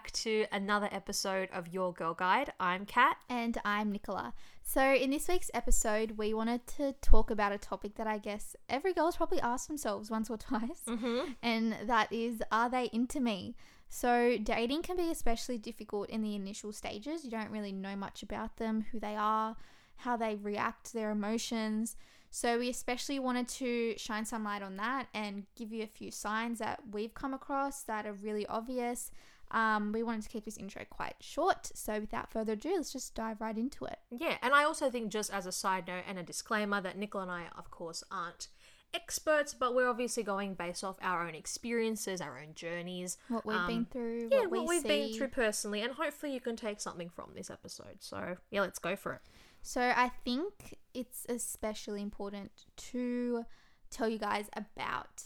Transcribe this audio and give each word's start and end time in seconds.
back 0.00 0.10
to 0.12 0.46
another 0.50 0.88
episode 0.92 1.48
of 1.52 1.68
Your 1.68 1.92
Girl 1.92 2.14
Guide. 2.14 2.52
I'm 2.58 2.86
Kat. 2.86 3.18
And 3.28 3.58
I'm 3.66 3.92
Nicola. 3.92 4.32
So, 4.62 4.94
in 4.94 5.10
this 5.10 5.28
week's 5.28 5.50
episode, 5.52 6.12
we 6.12 6.32
wanted 6.32 6.66
to 6.78 6.94
talk 7.02 7.30
about 7.30 7.52
a 7.52 7.58
topic 7.58 7.96
that 7.96 8.06
I 8.06 8.16
guess 8.16 8.56
every 8.68 8.94
girl's 8.94 9.16
probably 9.16 9.40
asked 9.40 9.68
themselves 9.68 10.10
once 10.10 10.30
or 10.30 10.36
twice, 10.38 10.80
Mm-hmm. 10.88 11.32
and 11.42 11.76
that 11.84 12.10
is, 12.12 12.42
are 12.50 12.70
they 12.70 12.88
into 12.94 13.20
me? 13.20 13.56
So, 13.90 14.38
dating 14.42 14.82
can 14.82 14.96
be 14.96 15.10
especially 15.10 15.58
difficult 15.58 16.08
in 16.08 16.22
the 16.22 16.34
initial 16.34 16.72
stages. 16.72 17.24
You 17.24 17.30
don't 17.30 17.50
really 17.50 17.72
know 17.72 17.94
much 17.96 18.22
about 18.22 18.56
them, 18.56 18.86
who 18.92 19.00
they 19.00 19.16
are, 19.16 19.56
how 19.96 20.16
they 20.16 20.36
react 20.36 20.86
to 20.86 20.92
their 20.94 21.10
emotions. 21.10 21.96
So, 22.30 22.58
we 22.58 22.70
especially 22.70 23.18
wanted 23.18 23.48
to 23.48 23.94
shine 23.98 24.24
some 24.24 24.44
light 24.44 24.62
on 24.62 24.76
that 24.76 25.08
and 25.12 25.44
give 25.56 25.72
you 25.72 25.82
a 25.82 25.86
few 25.88 26.10
signs 26.10 26.58
that 26.60 26.80
we've 26.90 27.12
come 27.12 27.34
across 27.34 27.82
that 27.82 28.06
are 28.06 28.12
really 28.14 28.46
obvious. 28.46 29.10
Um, 29.50 29.92
we 29.92 30.02
wanted 30.02 30.22
to 30.22 30.28
keep 30.28 30.44
this 30.44 30.56
intro 30.56 30.84
quite 30.88 31.16
short. 31.20 31.70
So, 31.74 32.00
without 32.00 32.30
further 32.30 32.52
ado, 32.52 32.74
let's 32.76 32.92
just 32.92 33.14
dive 33.14 33.40
right 33.40 33.56
into 33.56 33.84
it. 33.84 33.98
Yeah, 34.10 34.36
and 34.42 34.54
I 34.54 34.64
also 34.64 34.90
think, 34.90 35.10
just 35.10 35.32
as 35.32 35.46
a 35.46 35.52
side 35.52 35.86
note 35.88 36.04
and 36.08 36.18
a 36.18 36.22
disclaimer, 36.22 36.80
that 36.80 36.96
Nicola 36.96 37.22
and 37.24 37.32
I, 37.32 37.44
of 37.56 37.70
course, 37.70 38.04
aren't 38.10 38.48
experts, 38.92 39.54
but 39.54 39.74
we're 39.74 39.88
obviously 39.88 40.22
going 40.22 40.54
based 40.54 40.82
off 40.82 40.96
our 41.02 41.26
own 41.26 41.34
experiences, 41.34 42.20
our 42.20 42.38
own 42.38 42.54
journeys. 42.54 43.18
What 43.28 43.46
we've 43.46 43.56
Um, 43.56 43.66
been 43.66 43.84
through, 43.86 44.28
Yeah, 44.32 44.40
what, 44.40 44.50
what, 44.50 44.60
we 44.62 44.66
we've 44.76 44.82
been 44.84 45.14
through 45.14 45.28
personally, 45.28 45.82
and 45.82 45.92
hopefully 45.94 46.32
you 46.34 46.40
can 46.40 46.56
take 46.56 46.80
something 46.80 47.08
from 47.08 47.30
this 47.34 47.50
episode. 47.50 47.98
So, 48.00 48.36
yeah, 48.50 48.60
let's 48.62 48.78
go 48.78 48.96
for 48.96 49.14
it. 49.14 49.20
So 49.62 49.80
I 49.80 50.10
think 50.24 50.78
it's 50.94 51.26
especially 51.28 52.02
important 52.02 52.50
to 52.76 53.44
tell 53.90 54.08
you 54.08 54.18
guys 54.18 54.48
about 54.56 55.24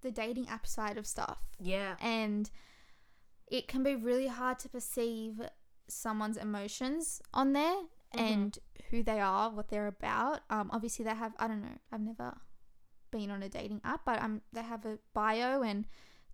the 0.00 0.10
dating 0.10 0.48
app 0.48 0.66
side 0.66 0.96
of 0.96 1.06
stuff. 1.06 1.38
Yeah. 1.60 1.96
And 2.00 2.50
it 3.48 3.68
can 3.68 3.82
be 3.82 3.94
really 3.94 4.26
hard 4.28 4.58
to 4.60 4.68
perceive 4.68 5.40
someone's 5.88 6.36
emotions 6.36 7.20
on 7.32 7.52
there 7.52 7.76
and 8.12 8.58
who 8.90 9.02
they 9.02 9.20
are, 9.20 9.50
what 9.50 9.68
they're 9.68 9.86
about. 9.88 10.40
Um, 10.48 10.70
obviously, 10.72 11.04
they 11.04 11.14
have, 11.14 11.34
I 11.38 11.48
don't 11.48 11.62
know, 11.62 11.78
I've 11.92 12.00
never 12.00 12.38
been 13.10 13.30
on 13.30 13.42
a 13.42 13.48
dating 13.48 13.80
app, 13.84 14.02
but 14.04 14.22
um, 14.22 14.40
they 14.52 14.62
have 14.62 14.84
a 14.86 14.98
bio 15.12 15.62
and 15.62 15.86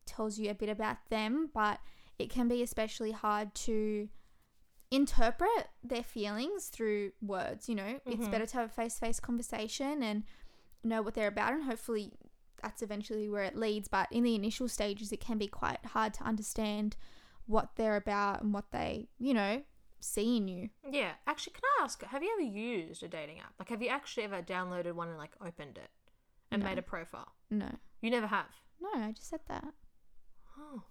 tells 0.06 0.38
you 0.38 0.50
a 0.50 0.54
bit 0.54 0.68
about 0.68 0.98
them. 1.08 1.50
But 1.52 1.80
it 2.18 2.28
can 2.30 2.48
be 2.48 2.62
especially 2.62 3.12
hard 3.12 3.54
to 3.54 4.08
interpret 4.90 5.68
their 5.82 6.02
feelings 6.02 6.66
through 6.68 7.12
words. 7.22 7.68
You 7.68 7.76
know, 7.76 8.00
it's 8.06 8.26
Mhm. 8.26 8.30
better 8.30 8.46
to 8.46 8.56
have 8.58 8.66
a 8.70 8.72
face 8.72 8.94
to 8.94 9.00
face 9.00 9.20
conversation 9.20 10.02
and 10.02 10.24
know 10.82 11.00
what 11.02 11.14
they're 11.14 11.28
about, 11.28 11.52
and 11.54 11.64
hopefully 11.64 12.12
that's 12.62 12.82
eventually 12.82 13.28
where 13.28 13.44
it 13.44 13.56
leads. 13.56 13.88
But 13.88 14.08
in 14.10 14.22
the 14.24 14.34
initial 14.34 14.68
stages, 14.68 15.12
it 15.12 15.20
can 15.20 15.38
be 15.38 15.46
quite 15.48 15.84
hard 15.86 16.14
to 16.14 16.24
understand 16.24 16.96
what 17.46 17.70
they're 17.76 17.96
about 17.96 18.42
and 18.42 18.52
what 18.54 18.70
they, 18.70 19.08
you 19.18 19.34
know, 19.34 19.62
see 19.98 20.36
in 20.36 20.48
you. 20.48 20.70
Yeah. 20.88 21.12
Actually, 21.26 21.54
can 21.54 21.62
I 21.78 21.84
ask, 21.84 22.02
have 22.04 22.22
you 22.22 22.30
ever 22.32 22.42
used 22.42 23.02
a 23.02 23.08
dating 23.08 23.38
app? 23.40 23.54
Like, 23.58 23.68
have 23.70 23.82
you 23.82 23.88
actually 23.88 24.24
ever 24.24 24.40
downloaded 24.42 24.92
one 24.92 25.08
and, 25.08 25.18
like, 25.18 25.32
opened 25.44 25.78
it 25.78 25.90
and 26.50 26.62
No. 26.62 26.68
made 26.68 26.78
a 26.78 26.82
profile? 26.82 27.32
No, 27.50 27.68
You 28.00 28.10
never 28.10 28.26
have? 28.28 28.46
no, 28.80 28.88
I 28.94 29.12
just 29.12 29.28
said 29.28 29.40
that. 29.48 29.74
Oh, 30.58 30.82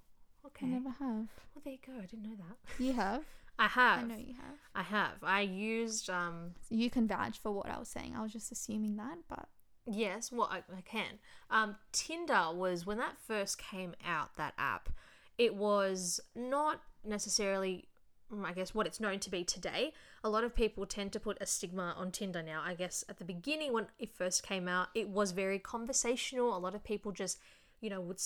okay. 0.45 0.65
I 0.67 0.69
never 0.69 0.89
have. 0.89 1.27
Well, 1.55 1.61
there 1.63 1.73
you 1.73 1.79
go. 1.85 1.93
I 2.01 2.05
didn't 2.05 2.23
know 2.23 2.35
that. 2.37 2.83
You 2.83 2.93
have. 2.93 3.23
I 3.59 3.67
have. 3.67 3.99
I 3.99 4.03
know 4.03 4.15
you 4.15 4.33
have. 4.35 4.55
I 4.75 4.83
have. 4.83 5.23
I 5.23 5.41
used 5.41 6.09
um 6.09 6.51
You 6.69 6.89
can 6.89 7.07
vouch 7.07 7.37
for 7.39 7.51
what 7.51 7.67
I 7.69 7.77
was 7.77 7.89
saying. 7.89 8.15
I 8.15 8.21
was 8.21 8.31
just 8.31 8.51
assuming 8.51 8.95
that, 8.97 9.17
but 9.27 9.47
yes, 9.85 10.31
well 10.31 10.49
I, 10.51 10.57
I 10.75 10.81
can. 10.81 11.19
Um 11.49 11.75
Tinder 11.91 12.49
was 12.53 12.85
when 12.85 12.97
that 12.97 13.17
first 13.17 13.57
came 13.57 13.95
out 14.05 14.35
that 14.37 14.53
app, 14.57 14.89
it 15.37 15.55
was 15.55 16.19
not 16.35 16.81
necessarily 17.05 17.87
mm, 18.33 18.45
I 18.45 18.53
guess 18.53 18.73
what 18.73 18.87
it's 18.87 18.99
known 18.99 19.19
to 19.19 19.29
be 19.29 19.43
today. 19.43 19.93
A 20.23 20.29
lot 20.29 20.43
of 20.43 20.55
people 20.55 20.85
tend 20.85 21.13
to 21.13 21.19
put 21.19 21.37
a 21.41 21.45
stigma 21.45 21.93
on 21.97 22.11
Tinder 22.11 22.43
now. 22.43 22.61
I 22.65 22.73
guess 22.73 23.03
at 23.09 23.17
the 23.17 23.25
beginning 23.25 23.73
when 23.73 23.87
it 23.97 24.11
first 24.15 24.43
came 24.43 24.67
out, 24.67 24.89
it 24.93 25.09
was 25.09 25.31
very 25.31 25.59
conversational. 25.59 26.55
A 26.55 26.59
lot 26.59 26.75
of 26.75 26.83
people 26.83 27.11
just, 27.11 27.39
you 27.81 27.89
know, 27.89 28.01
would 28.01 28.19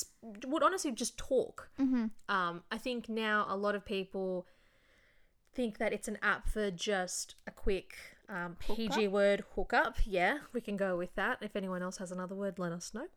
would 0.46 0.64
honestly 0.64 0.92
just 0.92 1.18
talk. 1.18 1.70
mm-hmm. 1.80 2.06
Um, 2.28 2.64
I 2.72 2.78
think 2.78 3.10
now 3.10 3.46
a 3.48 3.56
lot 3.56 3.76
of 3.76 3.86
people 3.86 4.48
think 5.54 5.78
that 5.78 5.94
it's 5.94 6.08
an 6.08 6.18
app 6.24 6.48
for 6.48 6.72
just 6.72 7.36
a 7.46 7.52
quick 7.52 7.94
um, 8.30 8.56
PG 8.60 9.08
word 9.10 9.44
hookup. 9.56 9.98
Yeah, 10.06 10.40
we 10.54 10.62
can 10.62 10.78
go 10.78 10.98
with 10.98 11.14
that. 11.16 11.38
If 11.42 11.56
anyone 11.56 11.82
else 11.82 11.98
has 11.98 12.12
another 12.12 12.36
word, 12.36 12.60
let 12.60 12.72
us 12.72 12.94
know. 12.94 13.08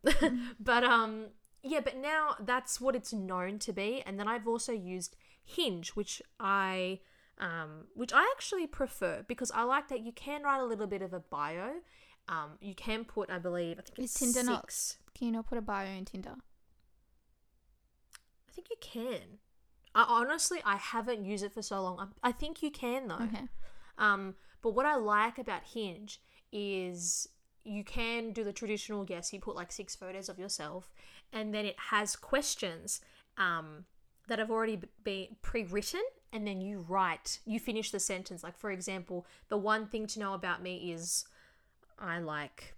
but 0.61 0.85
um, 0.85 1.27
yeah, 1.63 1.81
but 1.81 1.97
now 1.97 2.37
that's 2.41 2.81
what 2.81 2.95
it's 2.95 3.13
known 3.13 3.59
to 3.61 3.73
be. 3.73 4.03
And 4.07 4.19
then 4.19 4.29
I've 4.29 4.47
also 4.47 4.73
used 4.73 5.17
Hinge, 5.45 5.91
which 5.91 6.21
I 6.41 7.01
um, 7.39 7.87
which 7.95 8.13
I 8.13 8.23
actually 8.37 8.67
prefer 8.67 9.25
because 9.27 9.51
I 9.53 9.63
like 9.63 9.89
that 9.89 10.01
you 10.01 10.13
can 10.13 10.43
write 10.43 10.61
a 10.61 10.65
little 10.65 10.87
bit 10.87 11.03
of 11.03 11.13
a 11.13 11.21
bio. 11.21 11.75
Um, 12.29 12.53
you 12.61 12.75
can 12.75 13.05
put, 13.05 13.31
I 13.31 13.39
believe, 13.39 13.79
I 13.79 13.83
think 13.83 13.99
it's 14.01 14.15
Tinder 14.19 14.43
not- 14.43 14.97
can 15.15 15.29
you 15.29 15.33
not 15.33 15.47
put 15.47 15.59
a 15.59 15.63
bio 15.63 15.87
in 15.87 16.05
Tinder? 16.05 16.35
I 18.49 18.53
think 18.53 18.69
you 18.71 18.77
can. 18.81 19.39
I 19.95 20.05
honestly, 20.09 20.61
I 20.65 20.77
haven't 20.77 21.25
used 21.25 21.45
it 21.45 21.53
for 21.53 21.63
so 21.63 21.83
long. 21.83 22.11
I, 22.23 22.29
I 22.29 22.33
think 22.33 22.63
you 22.63 22.71
can 22.71 23.09
though. 23.09 23.15
Okay. 23.17 23.49
Um, 23.99 24.35
but 24.67 24.75
what 24.75 24.85
I 24.85 24.97
like 24.97 25.39
about 25.39 25.63
Hinge 25.63 26.21
is 26.51 27.29
you 27.63 27.85
can 27.85 28.33
do 28.33 28.43
the 28.43 28.53
traditional 28.53 29.05
guess 29.05 29.33
you 29.33 29.39
put 29.39 29.55
like 29.55 29.71
six 29.71 29.95
photos 29.95 30.29
of 30.29 30.41
yourself, 30.41 30.93
and 31.33 31.55
then 31.55 31.65
it 31.65 31.77
has 31.91 32.17
questions 32.17 33.01
um, 33.39 33.85
that 34.27 34.41
have 34.41 34.51
already 34.51 34.81
been 35.05 35.37
pre-written, 35.41 36.03
and 36.33 36.45
then 36.49 36.61
you 36.61 36.85
write, 36.89 37.39
you 37.45 37.61
finish 37.61 37.93
the 37.93 38.01
sentence. 38.01 38.43
Like 38.43 38.59
for 38.59 38.73
example, 38.73 39.25
the 39.51 39.57
one 39.57 39.87
thing 39.87 40.09
to 40.09 40.19
know 40.19 40.35
about 40.35 40.61
me 40.65 40.91
is 40.93 41.25
I 41.97 42.19
like, 42.19 42.75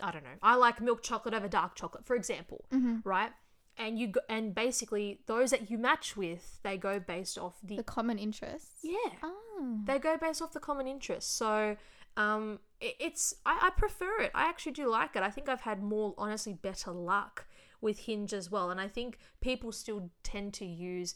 I 0.00 0.12
don't 0.12 0.22
know, 0.22 0.38
I 0.44 0.54
like 0.54 0.80
milk 0.80 1.02
chocolate 1.02 1.34
over 1.34 1.48
dark 1.48 1.74
chocolate, 1.74 2.06
for 2.06 2.14
example, 2.14 2.66
Mm-hmm. 2.72 2.98
right? 3.02 3.32
And 3.80 3.98
you 3.98 4.08
go, 4.08 4.20
and 4.28 4.54
basically 4.54 5.20
those 5.26 5.50
that 5.50 5.70
you 5.70 5.78
match 5.78 6.16
with, 6.16 6.58
they 6.62 6.76
go 6.76 7.00
based 7.00 7.38
off 7.38 7.54
the, 7.62 7.76
The 7.76 7.82
common 7.82 8.18
interests. 8.18 8.80
yeah 8.82 9.12
Oh. 9.22 9.80
they 9.84 9.98
go 9.98 10.16
based 10.18 10.42
off 10.42 10.52
the 10.52 10.60
common 10.60 10.86
interests. 10.86 11.32
So 11.32 11.76
um, 12.16 12.58
it, 12.80 12.94
it's 13.00 13.34
I, 13.46 13.58
I 13.68 13.70
prefer 13.70 14.20
it. 14.20 14.30
I 14.34 14.42
actually 14.48 14.72
do 14.72 14.88
like 14.88 15.16
it. 15.16 15.22
I 15.22 15.30
think 15.30 15.48
I've 15.48 15.62
had 15.62 15.82
more 15.82 16.14
honestly 16.18 16.52
better 16.52 16.90
luck 16.92 17.46
with 17.80 18.00
Hinge 18.00 18.34
as 18.34 18.50
well, 18.50 18.70
and 18.70 18.78
I 18.78 18.88
think 18.88 19.16
people 19.40 19.72
still 19.72 20.10
tend 20.22 20.52
to 20.54 20.66
use 20.66 21.14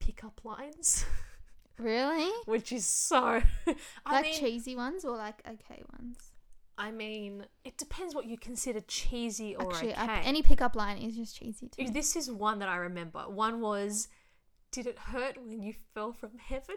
pickup 0.00 0.40
lines, 0.44 1.04
Really? 1.78 2.32
which 2.46 2.72
is 2.72 2.84
so. 2.86 3.40
I 4.06 4.12
like 4.12 4.24
mean, 4.24 4.34
cheesy 4.40 4.74
ones 4.74 5.04
or 5.04 5.16
like 5.16 5.42
okay 5.48 5.82
ones? 5.96 6.31
I 6.82 6.90
mean, 6.90 7.46
it 7.64 7.78
depends 7.78 8.12
what 8.14 8.26
you 8.26 8.36
consider 8.36 8.80
cheesy 8.80 9.54
or 9.54 9.72
Actually, 9.72 9.92
okay. 9.92 10.00
I- 10.02 10.20
any 10.22 10.42
pickup 10.42 10.74
line 10.74 10.98
is 10.98 11.16
just 11.16 11.36
cheesy 11.38 11.68
too. 11.68 11.90
This 11.92 12.16
is 12.16 12.28
one 12.30 12.58
that 12.58 12.68
I 12.68 12.76
remember. 12.76 13.20
One 13.28 13.60
was, 13.60 14.08
"Did 14.72 14.86
it 14.88 14.98
hurt 14.98 15.38
when 15.38 15.62
you 15.62 15.74
fell 15.94 16.12
from 16.12 16.38
heaven?" 16.38 16.76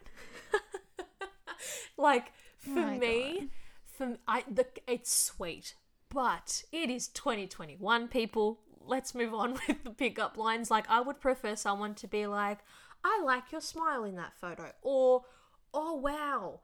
like 1.97 2.31
for 2.57 2.79
Oh 2.79 2.97
me, 2.97 3.39
God. 3.39 3.49
for 3.85 4.17
I 4.27 4.43
the 4.49 4.67
it's 4.87 5.11
sweet, 5.11 5.75
but 6.09 6.63
it 6.71 6.89
is 6.89 7.07
2021. 7.07 8.07
People, 8.07 8.59
let's 8.85 9.15
move 9.15 9.33
on 9.33 9.53
with 9.67 9.83
the 9.83 9.89
pickup 9.91 10.37
lines. 10.37 10.69
Like 10.69 10.85
I 10.89 11.01
would 11.01 11.19
prefer 11.19 11.55
someone 11.55 11.95
to 11.95 12.07
be 12.07 12.27
like, 12.27 12.59
"I 13.03 13.21
like 13.23 13.51
your 13.51 13.61
smile 13.61 14.03
in 14.03 14.15
that 14.17 14.33
photo," 14.39 14.71
or 14.81 15.23
"Oh 15.73 15.95
wow." 15.95 16.59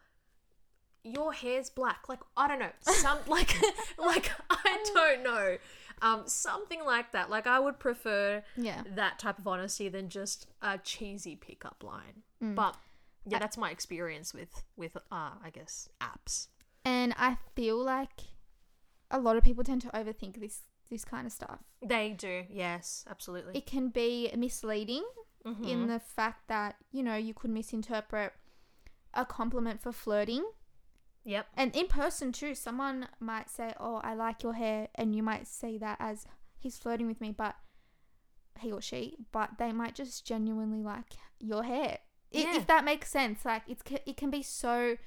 Your 1.03 1.33
hair's 1.33 1.69
black. 1.69 2.07
Like 2.09 2.19
I 2.37 2.47
don't 2.47 2.59
know, 2.59 2.71
some 2.81 3.19
like 3.27 3.55
like 3.97 4.31
I 4.49 4.83
don't 4.93 5.23
know, 5.23 5.57
um, 6.01 6.23
something 6.27 6.83
like 6.85 7.11
that. 7.13 7.29
Like 7.29 7.47
I 7.47 7.59
would 7.59 7.79
prefer 7.79 8.43
Yeah. 8.55 8.83
that 8.95 9.19
type 9.19 9.39
of 9.39 9.47
honesty 9.47 9.89
than 9.89 10.09
just 10.09 10.47
a 10.61 10.77
cheesy 10.77 11.35
pickup 11.35 11.83
line. 11.83 12.23
Mm. 12.43 12.55
But 12.55 12.75
yeah, 13.25 13.39
that's 13.39 13.57
my 13.57 13.71
experience 13.71 14.33
with 14.33 14.63
with 14.75 14.95
uh 15.11 15.31
I 15.43 15.49
guess 15.53 15.89
apps. 16.01 16.47
And 16.85 17.13
I 17.17 17.37
feel 17.55 17.77
like 17.83 18.21
a 19.11 19.19
lot 19.19 19.37
of 19.37 19.43
people 19.43 19.63
tend 19.63 19.81
to 19.83 19.89
overthink 19.89 20.39
this 20.39 20.61
this 20.89 21.05
kind 21.05 21.25
of 21.25 21.31
stuff. 21.33 21.59
They 21.81 22.09
do, 22.11 22.43
yes, 22.49 23.05
absolutely. 23.09 23.57
It 23.57 23.65
can 23.65 23.89
be 23.89 24.31
misleading 24.35 25.03
Mhm. 25.45 25.67
in 25.67 25.87
the 25.87 25.99
fact 25.99 26.47
that, 26.49 26.75
you 26.91 27.01
know, 27.01 27.15
you 27.15 27.33
could 27.33 27.49
misinterpret 27.49 28.33
a 29.13 29.25
compliment 29.25 29.81
for 29.81 29.91
flirting. 29.91 30.45
Yep. 31.23 31.47
And 31.55 31.75
in 31.75 31.87
person 31.87 32.31
too, 32.31 32.55
someone 32.55 33.07
might 33.19 33.49
say, 33.49 33.73
"Oh, 33.79 34.01
I 34.03 34.13
like 34.13 34.43
your 34.43 34.53
hair," 34.53 34.87
and 34.95 35.15
you 35.15 35.23
might 35.23 35.47
see 35.47 35.77
that 35.79 35.97
as 35.99 36.25
he's 36.57 36.77
flirting 36.77 37.07
with 37.07 37.21
me, 37.21 37.31
but 37.31 37.55
he 38.59 38.71
or 38.71 38.81
she, 38.81 39.17
but 39.31 39.51
they 39.57 39.71
might 39.71 39.95
just 39.95 40.25
genuinely 40.25 40.83
like 40.83 41.13
your 41.39 41.63
hair. 41.63 41.99
Yeah. 42.31 42.55
If 42.55 42.67
that 42.67 42.85
makes 42.85 43.09
sense, 43.09 43.43
like 43.45 43.63
it's 43.67 43.83
it 44.05 44.17
can 44.17 44.29
be 44.29 44.43
so 44.43 44.97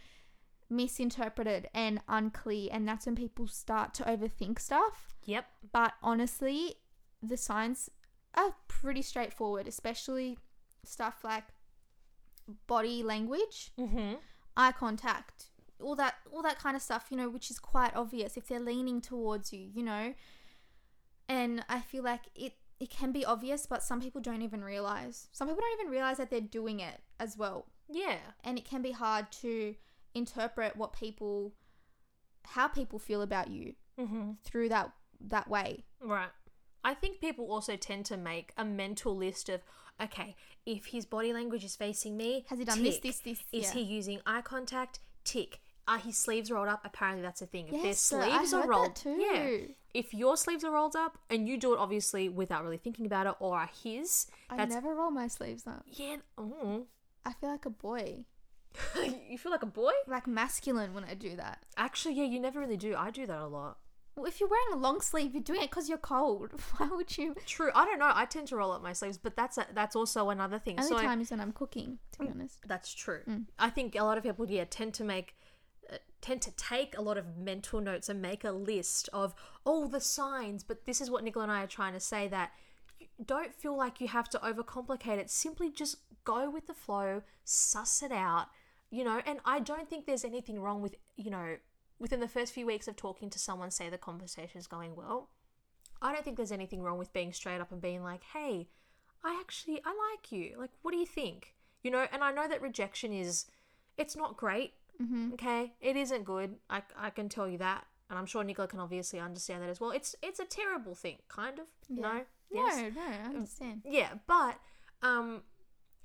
misinterpreted 0.71 1.69
and 1.75 2.01
unclear, 2.09 2.69
and 2.73 2.87
that's 2.89 3.07
when 3.07 3.15
people 3.17 3.47
start 3.47 3.95
to 3.95 4.03
overthink 4.05 4.59
stuff. 4.59 5.15
Yep. 5.25 5.47
But 5.73 5.93
honestly, 6.03 6.77
the 7.23 7.37
signs 7.37 7.91
are 8.35 8.55
pretty 8.69 9.03
straightforward, 9.03 9.69
especially 9.69 10.39
stuff 10.85 11.23
like 11.25 11.45
body 12.67 13.03
language, 13.03 13.71
Mm-hmm. 13.79 14.15
eye 14.57 14.73
contact, 14.73 15.47
all 15.83 15.97
that 15.97 16.15
all 16.33 16.43
that 16.43 16.59
kind 16.59 16.77
of 16.77 16.83
stuff, 16.83 17.07
you 17.11 17.17
know, 17.17 17.29
which 17.29 17.51
is 17.51 17.59
quite 17.59 17.95
obvious 17.95 18.37
if 18.37 18.47
they're 18.49 18.61
leaning 18.61 19.01
towards 19.01 19.53
you, 19.53 19.69
you 19.75 19.83
know. 19.83 20.15
And 21.29 21.65
I 21.69 21.81
feel 21.81 22.03
like 22.05 22.23
it 22.35 22.55
it 22.81 22.91
can 22.91 23.13
be 23.13 23.25
obvious, 23.25 23.67
but 23.67 23.83
some 23.83 24.01
people 24.01 24.21
don't 24.21 24.43
even 24.43 24.63
realize. 24.63 25.29
Some 25.33 25.49
people 25.49 25.63
don't 25.63 25.81
even 25.81 25.91
realize 25.93 26.17
that 26.19 26.31
they're 26.31 26.41
doing 26.41 26.81
it 26.81 27.01
as 27.21 27.37
well. 27.39 27.67
Yeah. 27.89 28.17
And 28.43 28.59
it 28.59 28.65
can 28.65 28.83
be 28.83 28.93
hard 28.93 29.31
to 29.43 29.75
interpret 30.15 30.77
what 30.77 30.93
people 30.93 31.55
how 32.45 32.69
people 32.69 32.99
feel 32.99 33.23
about 33.23 33.49
you 33.51 33.75
Mm-hmm. 33.99 34.33
through 34.43 34.71
that 34.71 34.91
that 35.21 35.49
way. 35.49 35.85
Right. 36.01 36.29
I 36.83 36.95
think 36.95 37.21
people 37.21 37.51
also 37.51 37.77
tend 37.77 38.05
to 38.07 38.17
make 38.17 38.53
a 38.59 38.65
mental 38.65 39.17
list 39.17 39.49
of, 39.49 39.63
okay, 40.03 40.35
if 40.67 40.87
his 40.87 41.07
body 41.07 41.33
language 41.33 41.65
is 41.65 41.77
facing 41.77 42.17
me, 42.17 42.45
Has 42.51 42.59
he 42.59 42.65
done 42.67 42.83
this, 42.83 42.99
this, 42.99 43.21
this? 43.21 43.39
Is 43.53 43.65
yeah. 43.67 43.73
he 43.73 43.81
using 43.83 44.21
eye 44.27 44.43
contact? 44.43 44.99
Tick. 45.23 45.61
Are 45.87 45.99
his 45.99 46.17
sleeves 46.17 46.51
rolled 46.51 46.69
up? 46.69 46.81
Apparently, 46.85 47.23
that's 47.23 47.43
a 47.43 47.47
thing. 47.47 47.67
If 47.67 47.73
their 47.73 47.85
Yes, 47.87 48.13
I 48.13 48.29
sleeves 48.31 48.53
are 48.55 48.63
heard 48.63 48.69
rolled, 48.71 48.87
that 48.89 48.97
too. 48.97 49.17
yeah. 49.21 49.59
If 49.93 50.13
your 50.15 50.37
sleeves 50.37 50.65
are 50.65 50.73
rolled 50.73 50.97
up 50.97 51.19
and 51.31 51.47
you 51.49 51.57
do 51.59 51.73
it 51.75 51.79
obviously 51.79 52.29
without 52.29 52.65
really 52.65 52.79
thinking 52.79 53.07
about 53.07 53.27
it, 53.27 53.35
or 53.39 53.57
are 53.59 53.71
his, 53.83 54.27
I 54.51 54.57
that's 54.57 54.75
never 54.75 54.95
roll 54.95 55.11
my 55.11 55.29
sleeves 55.29 55.67
up. 55.67 55.85
yeah. 55.87 56.17
Oh. 56.39 56.87
I 57.27 57.33
feel 57.35 57.51
like 57.51 57.65
a 57.67 57.71
boy. 57.71 58.25
you 59.29 59.39
feel 59.39 59.53
like 59.53 59.63
a 59.63 59.67
boy? 59.67 59.93
Like 60.07 60.27
masculine 60.27 60.95
when 60.95 61.05
I 61.05 61.15
do 61.15 61.37
that. 61.37 61.65
Actually, 61.77 62.15
yeah. 62.15 62.25
You 62.25 62.41
never 62.41 62.61
really 62.61 62.77
do. 62.77 62.95
I 62.97 63.11
do 63.11 63.27
that 63.27 63.39
a 63.39 63.47
lot. 63.47 63.79
Well, 64.17 64.27
if 64.27 64.39
you're 64.39 64.49
wearing 64.49 64.75
a 64.75 64.77
long 64.77 65.01
sleeve, 65.01 65.33
you're 65.35 65.43
doing 65.43 65.63
it 65.63 65.71
because 65.71 65.89
you're 65.89 65.99
cold. 65.99 66.53
Why 66.77 66.87
would 66.89 67.17
you? 67.19 67.35
True. 67.47 67.71
I 67.75 67.85
don't 67.85 67.99
know. 67.99 68.11
I 68.15 68.25
tend 68.27 68.47
to 68.49 68.57
roll 68.57 68.71
up 68.73 68.83
my 68.83 68.93
sleeves, 68.93 69.19
but 69.19 69.35
that's 69.37 69.59
a, 69.59 69.67
that's 69.75 69.97
also 69.97 70.31
another 70.31 70.59
thing. 70.59 70.79
Only 70.79 70.89
so 70.89 70.99
time 71.03 71.21
is 71.21 71.31
when 71.31 71.41
I'm 71.41 71.53
cooking, 71.53 71.99
to 72.13 72.19
be 72.21 72.29
honest. 72.29 72.59
That's 72.67 72.93
true. 72.95 73.21
Mm. 73.29 73.47
I 73.59 73.71
think 73.71 73.97
a 73.97 74.05
lot 74.05 74.17
of 74.19 74.23
people, 74.25 74.49
yeah, 74.49 74.65
tend 74.71 74.95
to 74.95 75.05
make, 75.05 75.35
tend 76.21 76.43
to 76.43 76.51
take 76.53 76.97
a 76.97 77.03
lot 77.03 77.19
of 77.19 77.37
mental 77.37 77.81
notes 77.81 78.09
and 78.09 78.23
make 78.23 78.45
a 78.45 78.51
list 78.51 79.09
of 79.13 79.35
all 79.65 79.89
the 79.89 80.01
signs. 80.01 80.63
But 80.63 80.87
this 80.87 81.01
is 81.01 81.11
what 81.11 81.25
Nicola 81.25 81.45
and 81.45 81.53
I 81.53 81.63
are 81.63 81.67
trying 81.67 81.93
to 81.93 82.01
say 82.01 82.29
that 82.29 82.53
don't 83.25 83.55
feel 83.55 83.77
like 83.77 84.01
you 84.01 84.09
have 84.09 84.29
to 84.31 84.39
overcomplicate 84.39 85.19
it. 85.19 85.31
Simply 85.31 85.71
just 85.71 85.97
go 86.25 86.51
with 86.51 86.67
the 86.67 86.75
flow, 86.75 87.23
suss 87.45 88.03
it 88.03 88.13
out, 88.13 88.47
you 88.91 89.05
know. 89.05 89.21
And 89.27 89.41
I 89.45 89.61
don't 89.61 89.89
think 89.89 90.07
there's 90.07 90.25
anything 90.25 90.61
wrong 90.61 90.81
with, 90.81 90.97
you 91.17 91.31
know, 91.31 91.57
within 91.99 92.21
the 92.21 92.29
first 92.29 92.53
few 92.53 92.67
weeks 92.67 92.89
of 92.89 92.97
talking 92.97 93.31
to 93.31 93.39
someone, 93.39 93.71
say 93.71 93.89
the 93.89 93.99
conversation 93.99 94.59
is 94.59 94.67
going 94.67 94.97
well. 94.97 95.31
I 96.01 96.13
don't 96.13 96.25
think 96.25 96.37
there's 96.37 96.53
anything 96.53 96.83
wrong 96.83 96.99
with 96.99 97.13
being 97.13 97.33
straight 97.33 97.61
up 97.61 97.73
and 97.73 97.81
being 97.81 98.03
like, 98.03 98.23
hey, 98.33 98.69
I 99.23 99.39
actually 99.41 99.81
I 99.85 99.91
like 100.13 100.33
you. 100.33 100.57
Like, 100.59 100.71
what 100.83 100.93
do 100.93 100.99
you 100.99 101.07
think? 101.07 101.55
You 101.83 101.91
know, 101.91 102.07
and 102.13 102.23
I 102.23 102.33
know 102.33 102.49
that 102.49 102.63
rejection 102.63 103.13
is 103.13 103.47
it's 103.97 104.17
not 104.17 104.37
great. 104.37 104.75
Mm-hmm. 105.03 105.33
Okay, 105.35 105.73
it 105.81 105.97
isn't 105.97 106.25
good. 106.25 106.57
I 106.71 106.83
I 106.97 107.11
can 107.11 107.29
tell 107.29 107.49
you 107.49 107.59
that, 107.59 107.85
and 108.09 108.19
I'm 108.19 108.27
sure 108.27 108.45
Nicola 108.45 108.69
can 108.69 108.81
obviously 108.81 109.19
understand 109.21 109.63
that 109.63 109.69
as 109.71 109.81
well. 109.81 109.91
It's 109.91 110.15
it's 110.23 110.39
a 110.41 110.45
terrible 110.45 110.95
thing, 110.95 111.19
kind 111.29 111.59
of. 111.59 111.67
Yeah. 111.89 112.03
No, 112.03 112.13
No, 112.13 112.67
yes, 112.67 112.93
no, 112.95 113.03
I 113.03 113.29
understand. 113.35 113.83
yeah, 113.85 114.11
but 114.27 114.59
um, 115.03 115.43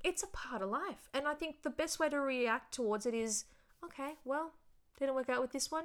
it's 0.02 0.22
a 0.22 0.26
part 0.28 0.62
of 0.62 0.70
life, 0.70 1.08
and 1.14 1.28
I 1.28 1.34
think 1.34 1.62
the 1.62 1.70
best 1.70 1.98
way 2.00 2.08
to 2.08 2.18
react 2.20 2.74
towards 2.74 3.06
it 3.06 3.14
is 3.14 3.44
okay. 3.84 4.14
Well, 4.24 4.52
didn't 4.98 5.14
work 5.14 5.28
out 5.28 5.40
with 5.40 5.52
this 5.52 5.70
one. 5.70 5.84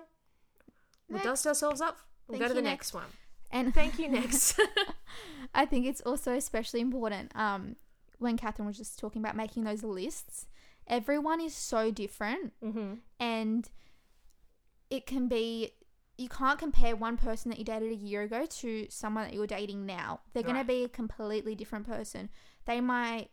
We'll 1.07 1.17
Next. 1.17 1.25
dust 1.43 1.47
ourselves 1.47 1.81
up. 1.81 1.99
We'll 2.27 2.39
Thank 2.39 2.43
go 2.43 2.47
to 2.49 2.53
the 2.55 2.61
next. 2.63 2.87
next 2.87 2.93
one. 2.95 3.11
And 3.51 3.73
Thank 3.73 3.99
you. 3.99 4.09
Next. 4.09 4.59
I 5.53 5.65
think 5.65 5.85
it's 5.85 6.01
also 6.01 6.33
especially 6.33 6.81
important 6.81 7.31
um, 7.35 7.75
when 8.17 8.35
Catherine 8.37 8.65
was 8.67 8.77
just 8.77 8.97
talking 8.97 9.21
about 9.21 9.35
making 9.35 9.63
those 9.63 9.83
lists. 9.83 10.47
Everyone 10.87 11.41
is 11.41 11.55
so 11.55 11.91
different, 11.91 12.53
mm-hmm. 12.63 12.95
and 13.19 13.69
it 14.89 15.05
can 15.05 15.27
be 15.27 15.71
you 16.17 16.29
can't 16.29 16.57
compare 16.57 16.95
one 16.95 17.17
person 17.17 17.49
that 17.49 17.59
you 17.59 17.65
dated 17.65 17.91
a 17.91 17.95
year 17.95 18.21
ago 18.21 18.45
to 18.45 18.87
someone 18.89 19.25
that 19.25 19.33
you're 19.33 19.47
dating 19.47 19.85
now. 19.85 20.21
They're 20.33 20.43
going 20.43 20.55
to 20.55 20.63
be 20.63 20.85
a 20.85 20.89
completely 20.89 21.55
different 21.55 21.85
person. 21.85 22.29
They 22.65 22.79
might 22.79 23.29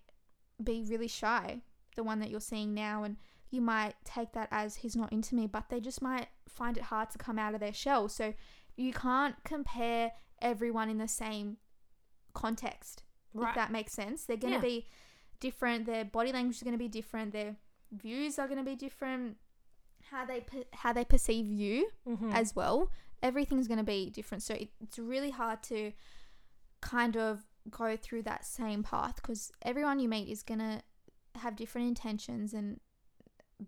be 0.63 0.85
really 0.89 1.07
shy, 1.07 1.61
the 1.95 2.03
one 2.03 2.19
that 2.19 2.31
you're 2.31 2.41
seeing 2.41 2.75
now, 2.75 3.05
and 3.05 3.19
you 3.51 3.61
might 3.61 3.95
take 4.05 4.33
that 4.33 4.49
as 4.51 4.77
he's 4.77 4.97
not 4.97 5.13
into 5.13 5.37
me, 5.37 5.47
but 5.47 5.69
they 5.69 5.79
just 5.79 6.03
might 6.03 6.27
find 6.49 6.77
it 6.77 6.85
hard 6.85 7.11
to 7.11 7.19
come 7.19 7.39
out 7.39 7.55
of 7.55 7.61
their 7.61 7.73
shell. 7.73 8.09
So 8.09 8.35
you 8.77 8.93
can't 8.93 9.37
compare 9.45 10.13
everyone 10.41 10.89
in 10.89 10.99
the 10.99 11.07
same 11.07 11.59
context, 12.35 13.05
if 13.35 13.55
that 13.55 13.71
makes 13.71 13.93
sense. 13.93 14.25
They're 14.25 14.37
going 14.37 14.61
to 14.61 14.67
Yeah. 14.67 14.81
be 14.81 14.87
different, 15.47 15.85
their 15.87 16.05
body 16.19 16.33
language 16.33 16.57
is 16.57 16.63
going 16.63 16.79
to 16.81 16.85
be 16.89 16.93
different, 17.01 17.33
their 17.33 17.57
views 18.05 18.39
are 18.39 18.47
going 18.51 18.59
to 18.65 18.71
be 18.73 18.77
different 18.87 19.37
how 20.11 20.25
they 20.31 20.41
per- 20.41 20.71
how 20.83 20.93
they 20.93 21.05
perceive 21.05 21.47
you 21.63 21.89
Mm-hmm. 22.09 22.33
as 22.33 22.57
well 22.57 22.91
everything's 23.23 23.69
going 23.69 23.79
to 23.87 23.91
be 23.97 24.11
different 24.11 24.43
so 24.43 24.53
it, 24.55 24.69
it's 24.85 24.99
really 24.99 25.31
hard 25.31 25.63
to 25.65 25.93
kind 26.81 27.17
of 27.17 27.35
go 27.71 27.97
through 27.97 28.23
that 28.23 28.45
same 28.45 28.83
path 28.83 29.17
because 29.17 29.53
everyone 29.63 30.01
you 30.01 30.09
meet 30.09 30.29
is 30.29 30.43
going 30.43 30.59
to 30.59 30.83
have 31.41 31.55
different 31.55 31.87
intentions 31.87 32.53
and 32.53 32.81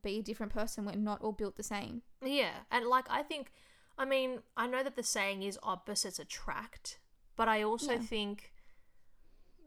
be 0.02 0.18
a 0.18 0.22
different 0.22 0.52
person 0.52 0.84
we're 0.84 0.96
not 0.96 1.20
all 1.22 1.32
built 1.32 1.56
the 1.56 1.62
same 1.62 2.02
Yeah, 2.22 2.54
and 2.70 2.86
like 2.86 3.06
I 3.08 3.22
think, 3.22 3.52
I 3.96 4.04
mean, 4.04 4.40
I 4.56 4.66
know 4.66 4.82
that 4.82 4.96
the 4.96 5.02
saying 5.04 5.42
is 5.44 5.56
opposites 5.62 6.18
attract, 6.18 6.98
but 7.36 7.46
I 7.48 7.62
also 7.62 7.92
Yeah. 7.92 7.98
think 8.14 8.52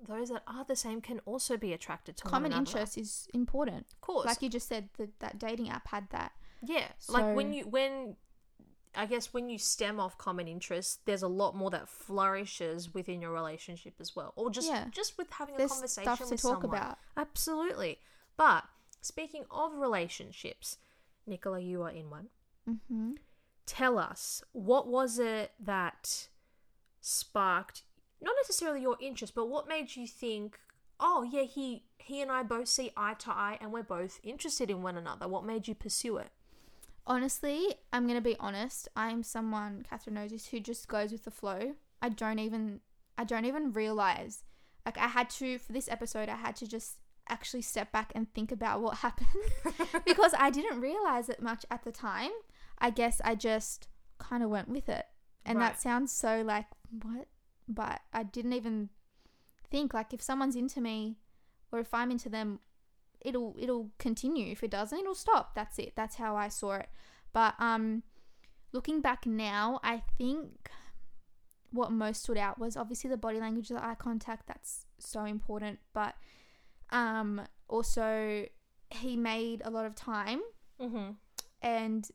those 0.06 0.30
that 0.30 0.44
are 0.48 0.64
the 0.66 0.76
same 0.76 1.02
can 1.02 1.20
also 1.26 1.58
be 1.58 1.74
attracted 1.74 2.18
to 2.18 2.24
common 2.24 2.52
interest 2.54 2.98
is 2.98 3.28
important 3.34 3.86
Of 3.94 4.02
course, 4.02 4.26
like 4.26 4.42
you 4.42 4.50
just 4.50 4.68
said 4.68 4.90
that 4.98 5.20
that 5.20 5.40
dating 5.40 5.70
app 5.70 5.88
had 5.88 6.10
that 6.12 6.32
yeah, 6.64 6.88
like 7.08 7.36
when 7.36 7.54
you 7.54 7.64
when. 7.68 8.16
I 8.96 9.06
guess 9.06 9.32
when 9.32 9.48
you 9.48 9.60
stem 9.60 10.00
off 10.00 10.18
common 10.18 10.48
interests, 10.48 10.98
there's 11.06 11.22
a 11.22 11.28
lot 11.28 11.56
more 11.56 11.70
that 11.70 11.88
flourishes 11.88 12.96
within 12.96 13.22
your 13.22 13.32
relationship 13.32 13.94
as 14.00 14.16
well, 14.16 14.34
or 14.36 14.50
just 14.50 14.68
Yeah. 14.68 14.86
just 14.90 15.20
with 15.20 15.30
having 15.32 15.54
a 15.54 15.58
there's 15.60 15.72
conversation 15.72 16.16
stuff 16.16 16.20
to 16.28 16.32
with 16.32 16.42
talk 16.42 16.62
someone. 16.64 16.78
about 16.80 16.98
Absolutely. 17.16 18.00
But 18.38 18.64
speaking 19.02 19.46
of 19.52 19.76
relationships, 19.76 20.78
Nicola, 21.28 21.60
you 21.60 21.84
are 21.84 21.92
in 21.92 22.10
one. 22.10 22.30
mm-hmm. 22.68 23.12
tell 23.68 24.00
us 24.00 24.42
what 24.54 24.88
was 24.88 25.20
it 25.20 25.52
that 25.60 26.30
sparked 27.00 27.84
not 28.22 28.36
necessarily 28.42 28.82
your 28.82 28.98
interest 29.00 29.34
but 29.36 29.48
what 29.50 29.68
made 29.68 29.96
you 29.96 30.08
think 30.08 30.60
oh 31.00 31.24
yeah 31.24 31.44
he 31.44 31.84
he 31.98 32.22
and 32.22 32.32
i 32.32 32.42
both 32.44 32.68
see 32.68 32.92
eye 32.98 33.14
to 33.14 33.30
eye 33.30 33.58
and 33.62 33.72
we're 33.72 33.84
both 33.84 34.20
interested 34.24 34.70
in 34.72 34.82
one 34.82 34.98
another. 34.98 35.28
What 35.28 35.46
made 35.46 35.68
you 35.68 35.76
pursue 35.76 36.18
it? 36.18 36.30
Honestly 37.06 37.76
i'm 37.94 38.04
going 38.06 38.18
to 38.18 38.22
be 38.22 38.36
honest 38.40 38.88
i'm 38.96 39.24
someone 39.24 39.86
catherine 39.90 40.16
knows 40.16 40.32
this 40.32 40.48
who 40.48 40.60
just 40.60 40.88
goes 40.88 41.12
with 41.12 41.24
the 41.24 41.32
flow. 41.32 41.76
I 42.02 42.10
don't 42.10 42.40
even 42.40 42.82
i 43.18 43.24
don't 43.24 43.46
even 43.46 43.72
realize 43.72 44.44
like 44.86 44.98
i 44.98 45.08
had 45.08 45.30
to 45.32 45.58
for 45.58 45.72
this 45.74 45.88
episode 45.90 46.30
i 46.30 46.36
had 46.36 46.56
to 46.58 46.68
just 46.68 46.98
actually 47.30 47.62
step 47.62 47.92
back 47.92 48.12
and 48.16 48.34
think 48.34 48.52
about 48.52 48.82
what 48.82 48.98
happened 49.06 49.28
because 50.06 50.34
i 50.38 50.50
didn't 50.50 50.82
realize 50.82 51.30
it 51.30 51.42
much 51.42 51.66
at 51.72 51.84
the 51.84 51.92
time. 51.92 52.32
I 52.80 52.90
guess 52.90 53.22
i 53.24 53.36
just 53.36 53.88
kind 54.20 54.44
of 54.44 54.50
went 54.50 54.68
with 54.70 54.88
it. 54.90 55.06
And 55.46 55.60
Right. 55.60 55.72
that 55.74 55.82
sounds 55.82 56.12
so 56.12 56.42
like 56.46 56.66
what 57.04 57.28
but 57.68 58.02
i 58.14 58.24
didn't 58.24 58.54
even 58.54 58.90
think 59.70 59.94
like 59.94 60.14
if 60.14 60.22
someone's 60.22 60.56
into 60.56 60.80
me 60.80 61.18
or 61.72 61.80
if 61.80 61.94
i'm 61.94 62.12
into 62.12 62.30
them 62.30 62.60
it'll 63.22 63.56
it'll 63.60 63.92
continue. 63.98 64.52
If 64.52 64.64
it 64.64 64.72
doesn't 64.72 64.98
it'll 64.98 65.16
stop. 65.16 65.56
That's 65.56 65.78
it. 65.80 65.94
That's 65.96 66.16
how 66.16 66.36
i 66.36 66.48
saw 66.48 66.74
it. 66.74 66.90
But 67.34 67.56
um 67.60 68.04
looking 68.74 69.00
back 69.00 69.26
now 69.26 69.80
i 69.82 70.02
think 70.18 70.70
what 71.72 71.92
most 71.92 72.24
stood 72.24 72.38
out 72.38 72.60
was 72.60 72.76
obviously 72.76 73.10
the 73.10 73.18
body 73.18 73.40
language 73.40 73.70
the 73.70 73.84
eye 73.84 73.96
contact. 73.98 74.48
That's 74.48 74.86
so 75.00 75.26
important. 75.26 75.80
But 75.94 76.16
um 76.92 77.42
also 77.68 78.46
he 78.90 79.18
made 79.18 79.62
a 79.66 79.70
lot 79.70 79.86
of 79.86 79.96
time 79.96 80.42
mm-hmm. 80.82 81.12
and 81.62 82.10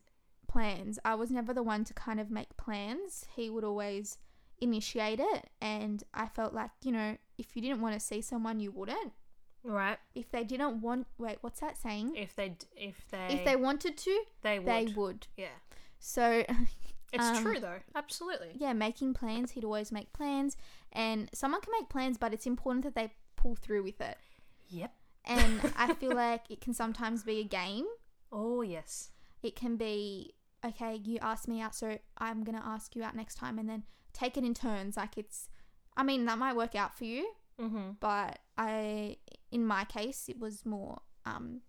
plans. 0.47 0.99
I 1.05 1.15
was 1.15 1.29
never 1.29 1.53
the 1.53 1.63
one 1.63 1.83
to 1.85 1.93
kind 1.93 2.19
of 2.19 2.31
make 2.31 2.57
plans. 2.57 3.25
He 3.35 3.49
would 3.49 3.63
always 3.63 4.17
initiate 4.63 5.19
it 5.19 5.49
and 5.61 6.03
i 6.13 6.25
felt 6.27 6.53
like 6.53 6.71
you 6.83 6.91
know 6.91 7.17
if 7.37 7.55
you 7.55 7.61
didn't 7.61 7.81
want 7.81 7.93
to 7.93 7.99
see 7.99 8.21
someone 8.21 8.59
you 8.59 8.71
wouldn't. 8.71 9.11
Right. 9.65 9.97
If 10.13 10.29
they 10.29 10.43
didn't 10.43 10.81
want 10.81 11.07
wait 11.17 11.37
what's 11.41 11.61
that 11.61 11.77
saying? 11.77 12.15
If 12.15 12.35
they 12.35 12.55
if 12.75 12.97
they 13.09 13.27
if 13.29 13.45
they 13.45 13.55
wanted 13.55 13.97
to 13.97 14.23
they 14.41 14.59
would, 14.59 14.67
they 14.67 14.85
would. 14.95 15.27
Yeah. 15.37 15.55
So 15.99 16.43
it's 17.13 17.23
Um, 17.37 17.41
true 17.41 17.59
though. 17.59 17.79
Absolutely. 17.95 18.51
yeah 18.55 18.73
making 18.73 19.13
plans. 19.13 19.51
He'd 19.51 19.63
always 19.63 19.91
make 19.91 20.11
plans. 20.13 20.57
And 20.91 21.29
someone 21.33 21.61
can 21.61 21.71
make 21.79 21.89
plans 21.89 22.17
but 22.17 22.33
it's 22.33 22.45
important 22.45 22.83
that 22.83 22.93
they 22.95 23.13
pull 23.35 23.55
through 23.55 23.83
with 23.83 24.01
it. 24.01 24.17
Yep. 24.69 24.93
And 25.25 25.73
i 25.77 25.93
feel 25.93 26.13
like 26.13 26.51
it 26.51 26.59
can 26.61 26.73
sometimes 26.73 27.23
be 27.23 27.39
a 27.39 27.43
game. 27.45 27.85
Oh 28.31 28.61
yes. 28.61 29.11
It 29.41 29.55
can 29.55 29.77
be 29.77 30.33
okay 30.65 30.99
you 31.03 31.17
asked 31.21 31.47
me 31.47 31.61
out 31.61 31.75
so 31.75 31.97
i'm 32.17 32.43
gonna 32.43 32.61
ask 32.63 32.95
you 32.95 33.03
out 33.03 33.15
next 33.15 33.35
time 33.35 33.59
and 33.59 33.69
then 33.69 33.83
take 34.13 34.37
it 34.37 34.43
in 34.43 34.53
turns 34.53 34.95
like 34.97 35.17
it's 35.17 35.49
i 35.97 36.03
mean 36.03 36.25
that 36.25 36.37
might 36.37 36.55
work 36.55 36.75
out 36.75 36.95
for 36.97 37.05
you 37.05 37.29
mm-hmm. 37.59 37.91
but 37.99 38.39
i 38.57 39.17
in 39.51 39.65
my 39.65 39.83
case 39.85 40.25
it 40.29 40.39
was 40.39 40.65
more 40.65 41.01
um 41.25 41.61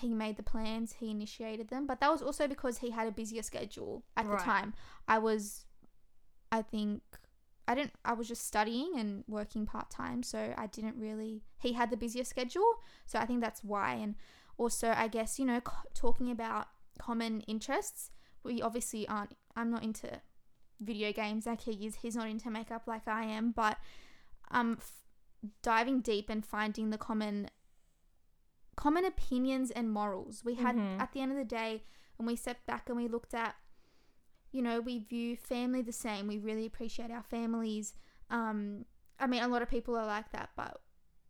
he 0.00 0.14
made 0.14 0.36
the 0.36 0.42
plans, 0.42 0.94
he 0.94 1.10
initiated 1.10 1.68
them, 1.68 1.86
but 1.86 2.00
that 2.00 2.10
was 2.10 2.22
also 2.22 2.48
because 2.48 2.78
he 2.78 2.90
had 2.90 3.06
a 3.06 3.12
busier 3.12 3.42
schedule 3.42 4.02
at 4.16 4.26
Right. 4.26 4.38
the 4.38 4.44
time. 4.44 4.72
I 5.06 5.18
was, 5.18 5.66
I 6.50 6.62
think, 6.62 7.02
I 7.68 7.74
didn't, 7.74 7.92
I 8.04 8.14
was 8.14 8.26
just 8.26 8.46
studying 8.46 8.98
and 8.98 9.24
working 9.28 9.66
part 9.66 9.90
time, 9.90 10.22
so 10.22 10.54
I 10.56 10.66
didn't 10.66 10.96
really, 10.96 11.42
he 11.58 11.74
had 11.74 11.90
the 11.90 11.96
busier 11.96 12.24
schedule, 12.24 12.66
so 13.06 13.18
I 13.18 13.26
think 13.26 13.40
that's 13.40 13.62
why. 13.62 13.92
And 13.94 14.14
also, 14.56 14.92
I 14.96 15.06
guess, 15.06 15.38
you 15.38 15.44
know, 15.44 15.60
c- 15.60 15.88
talking 15.92 16.30
about 16.30 16.68
common 16.98 17.40
interests, 17.42 18.10
we 18.42 18.60
obviously 18.62 19.06
aren't, 19.08 19.34
I'm 19.56 19.70
not 19.70 19.82
into 19.82 20.20
video 20.80 21.12
games 21.12 21.46
like 21.46 21.62
he 21.62 21.86
is, 21.86 21.96
he's 21.96 22.16
not 22.16 22.28
into 22.28 22.50
makeup 22.50 22.82
like 22.86 23.06
I 23.08 23.24
am, 23.24 23.52
but 23.52 23.78
um, 24.50 24.76
f- 24.78 24.92
diving 25.62 26.00
deep 26.00 26.28
and 26.30 26.44
finding 26.44 26.90
the 26.90 26.98
common 26.98 27.48
common 28.76 29.04
opinions 29.04 29.70
and 29.70 29.92
morals. 29.92 30.42
We 30.44 30.54
had 30.56 30.76
Mhm. 30.76 31.00
at 31.00 31.12
the 31.12 31.20
end 31.20 31.30
of 31.32 31.38
the 31.38 31.44
day 31.44 31.84
when 32.16 32.26
we 32.26 32.36
stepped 32.36 32.66
back 32.66 32.88
and 32.88 32.96
we 32.96 33.08
looked 33.08 33.34
at 33.34 33.56
you 34.50 34.62
know, 34.62 34.80
we 34.80 35.00
view 35.00 35.36
family 35.36 35.82
the 35.82 35.90
same. 35.92 36.28
We 36.28 36.38
really 36.38 36.64
appreciate 36.64 37.10
our 37.10 37.22
families. 37.24 37.94
Um 38.30 38.84
I 39.18 39.26
mean 39.26 39.42
a 39.42 39.48
lot 39.48 39.62
of 39.62 39.68
people 39.68 39.96
are 39.96 40.06
like 40.06 40.30
that, 40.32 40.50
but 40.56 40.80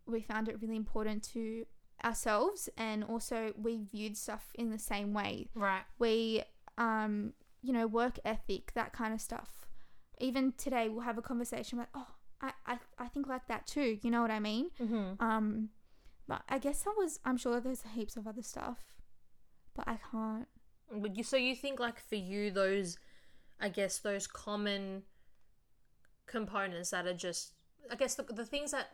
we 0.06 0.21
found 0.21 0.49
it 0.49 0.61
really 0.61 0.76
important 0.76 1.23
to 1.33 1.66
ourselves 2.04 2.68
and 2.76 3.02
also 3.02 3.52
we 3.56 3.80
viewed 3.90 4.16
stuff 4.16 4.52
in 4.54 4.70
the 4.70 4.78
same 4.78 5.14
way. 5.14 5.49
Right. 5.54 5.82
We 5.99 6.42
um 6.76 7.32
you 7.64 7.73
know, 7.73 7.87
work 7.87 8.18
ethic, 8.26 8.73
that 8.75 8.92
kind 8.92 9.14
of 9.14 9.20
stuff. 9.23 9.66
Even 10.18 10.52
today 10.52 10.90
we'll 10.90 11.00
have 11.00 11.16
a 11.16 11.23
conversation 11.23 11.78
about, 11.78 11.88
oh, 11.94 12.06
I, 12.42 12.52
I, 12.66 12.78
I 12.99 13.08
think 13.08 13.26
like 13.26 13.49
that 13.49 13.66
too. 13.66 13.99
You 14.02 14.11
know 14.11 14.20
what 14.20 14.30
I 14.30 14.38
mean? 14.38 14.70
Mm-hmm. 14.78 15.25
Um, 15.25 15.70
but 16.28 16.42
I 16.49 16.58
guess 16.58 16.84
I 16.87 16.92
was. 16.96 17.20
I'm 17.25 17.38
sure 17.38 17.58
there's 17.61 17.82
heaps 17.94 18.16
of 18.16 18.26
other 18.26 18.42
stuff, 18.42 18.78
but 19.75 19.88
I 19.88 19.99
can't. 20.11 20.46
But 20.92 21.16
you, 21.16 21.25
so 21.25 21.38
you 21.38 21.56
think 21.56 21.80
like 21.80 21.99
for 21.99 22.16
you 22.16 22.50
those, 22.50 22.99
I 23.58 23.70
guess 23.70 23.99
those 23.99 24.26
common 24.26 25.04
components 26.26 26.90
that 26.90 27.06
are 27.06 27.14
just, 27.14 27.54
I 27.90 27.96
guess 27.96 28.14
the, 28.14 28.25
the 28.25 28.44
things 28.44 28.73
that 28.73 28.88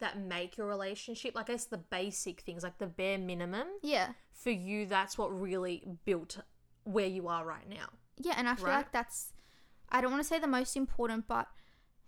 that 0.00 0.18
make 0.18 0.56
your 0.56 0.66
relationship, 0.66 1.36
I 1.36 1.42
guess 1.42 1.64
the 1.66 1.78
basic 1.78 2.40
things 2.42 2.62
like 2.62 2.78
the 2.78 2.86
bare 2.86 3.18
minimum 3.18 3.66
Yeah, 3.82 4.12
for 4.32 4.50
you, 4.50 4.86
that's 4.86 5.16
what 5.18 5.28
really 5.38 5.84
built 6.04 6.38
where 6.84 7.06
you 7.06 7.28
are 7.28 7.44
right 7.44 7.68
now. 7.68 7.88
yeah, 8.16 8.34
and 8.36 8.48
I 8.48 8.54
feel 8.54 8.66
Right. 8.66 8.76
like 8.78 8.92
that's. 8.92 9.32
I 9.90 10.00
don't 10.00 10.10
want 10.10 10.22
to 10.22 10.28
say 10.28 10.38
the 10.38 10.46
most 10.46 10.76
important, 10.76 11.26
but 11.28 11.48